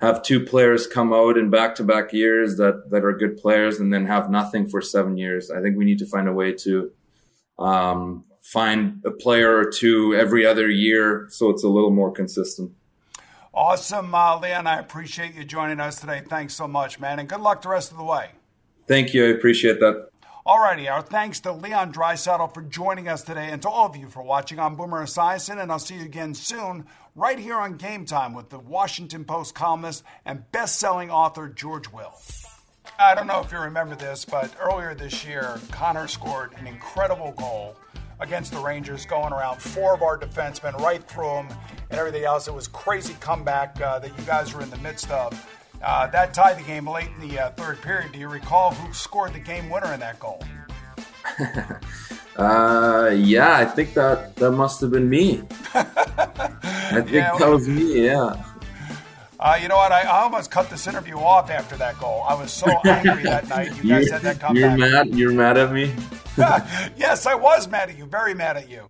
have 0.00 0.22
two 0.22 0.44
players 0.44 0.86
come 0.86 1.12
out 1.12 1.38
in 1.38 1.50
back 1.50 1.74
to 1.76 1.84
back 1.84 2.12
years 2.12 2.56
that 2.56 2.90
that 2.90 3.04
are 3.04 3.12
good 3.12 3.38
players 3.38 3.80
and 3.80 3.92
then 3.92 4.06
have 4.06 4.30
nothing 4.30 4.68
for 4.68 4.80
seven 4.80 5.16
years. 5.16 5.50
I 5.50 5.60
think 5.60 5.76
we 5.76 5.84
need 5.84 5.98
to 6.00 6.06
find 6.06 6.28
a 6.28 6.32
way 6.32 6.52
to 6.52 6.92
um, 7.58 8.24
find 8.44 9.02
a 9.06 9.10
player 9.10 9.56
or 9.56 9.70
two 9.70 10.14
every 10.14 10.44
other 10.46 10.68
year 10.68 11.26
so 11.30 11.48
it's 11.48 11.64
a 11.64 11.68
little 11.68 11.90
more 11.90 12.12
consistent. 12.12 12.70
Awesome, 13.54 14.14
uh, 14.14 14.38
Leon. 14.38 14.66
I 14.66 14.78
appreciate 14.78 15.34
you 15.34 15.44
joining 15.44 15.80
us 15.80 15.98
today. 15.98 16.22
Thanks 16.28 16.54
so 16.54 16.68
much, 16.68 17.00
man, 17.00 17.18
and 17.18 17.28
good 17.28 17.40
luck 17.40 17.62
the 17.62 17.70
rest 17.70 17.90
of 17.90 17.96
the 17.96 18.04
way. 18.04 18.30
Thank 18.86 19.14
you. 19.14 19.24
I 19.24 19.28
appreciate 19.28 19.80
that. 19.80 20.10
Alrighty, 20.46 20.90
our 20.90 21.00
thanks 21.00 21.40
to 21.40 21.52
Leon 21.52 21.94
Draisaitl 21.94 22.52
for 22.52 22.60
joining 22.60 23.08
us 23.08 23.22
today 23.22 23.48
and 23.50 23.62
to 23.62 23.68
all 23.70 23.86
of 23.86 23.96
you 23.96 24.08
for 24.08 24.22
watching. 24.22 24.58
I'm 24.58 24.76
Boomer 24.76 25.04
Esiason, 25.04 25.62
and 25.62 25.72
I'll 25.72 25.78
see 25.78 25.94
you 25.94 26.04
again 26.04 26.34
soon 26.34 26.84
right 27.14 27.38
here 27.38 27.56
on 27.56 27.78
Game 27.78 28.04
Time 28.04 28.34
with 28.34 28.50
the 28.50 28.58
Washington 28.58 29.24
Post 29.24 29.54
columnist 29.54 30.04
and 30.26 30.44
best-selling 30.52 31.10
author 31.10 31.48
George 31.48 31.90
Will. 31.90 32.12
I 32.98 33.14
don't 33.14 33.26
know 33.26 33.40
if 33.40 33.50
you 33.52 33.58
remember 33.58 33.96
this, 33.96 34.26
but 34.26 34.54
earlier 34.60 34.94
this 34.94 35.24
year, 35.24 35.58
Connor 35.70 36.08
scored 36.08 36.52
an 36.58 36.66
incredible 36.66 37.32
goal 37.32 37.76
against 38.24 38.52
the 38.52 38.58
Rangers, 38.58 39.06
going 39.06 39.32
around 39.32 39.60
four 39.60 39.94
of 39.94 40.02
our 40.02 40.18
defensemen 40.18 40.76
right 40.80 41.02
through 41.02 41.28
them 41.28 41.48
and 41.90 42.00
everything 42.00 42.24
else. 42.24 42.48
It 42.48 42.54
was 42.54 42.66
crazy 42.66 43.14
comeback 43.20 43.80
uh, 43.80 44.00
that 44.00 44.18
you 44.18 44.24
guys 44.24 44.52
were 44.52 44.62
in 44.62 44.70
the 44.70 44.78
midst 44.78 45.10
of. 45.10 45.32
Uh, 45.82 46.06
that 46.08 46.32
tied 46.32 46.58
the 46.58 46.62
game 46.62 46.88
late 46.88 47.08
in 47.20 47.28
the 47.28 47.38
uh, 47.38 47.50
third 47.50 47.80
period. 47.82 48.10
Do 48.12 48.18
you 48.18 48.28
recall 48.28 48.72
who 48.72 48.92
scored 48.92 49.34
the 49.34 49.38
game 49.38 49.68
winner 49.68 49.92
in 49.92 50.00
that 50.00 50.18
goal? 50.18 50.42
uh, 52.36 53.10
yeah, 53.14 53.56
I 53.56 53.64
think 53.64 53.94
that 53.94 54.34
that 54.36 54.50
must 54.52 54.80
have 54.80 54.90
been 54.90 55.08
me. 55.08 55.42
I 55.74 57.00
think 57.02 57.10
yeah, 57.10 57.36
that 57.38 57.48
was 57.48 57.68
me. 57.68 58.06
Yeah. 58.06 58.42
Uh, 59.44 59.58
you 59.60 59.68
know 59.68 59.76
what? 59.76 59.92
I, 59.92 60.04
I, 60.04 60.22
almost 60.22 60.50
cut 60.50 60.70
this 60.70 60.86
interview 60.86 61.16
off 61.16 61.50
after 61.50 61.76
that 61.76 62.00
goal. 62.00 62.24
I 62.26 62.32
was 62.32 62.50
so 62.50 62.66
angry 62.86 63.24
that 63.24 63.46
night. 63.50 63.76
You 63.76 63.90
guys 63.90 64.10
had 64.10 64.22
that 64.22 64.40
comeback. 64.40 64.78
You're 64.78 64.90
mad. 64.90 65.08
You're 65.14 65.32
mad 65.32 65.58
at 65.58 65.70
me. 65.70 65.94
yes, 66.96 67.26
I 67.26 67.34
was 67.34 67.68
mad 67.68 67.90
at 67.90 67.98
you. 67.98 68.06
Very 68.06 68.32
mad 68.32 68.56
at 68.56 68.70
you. 68.70 68.88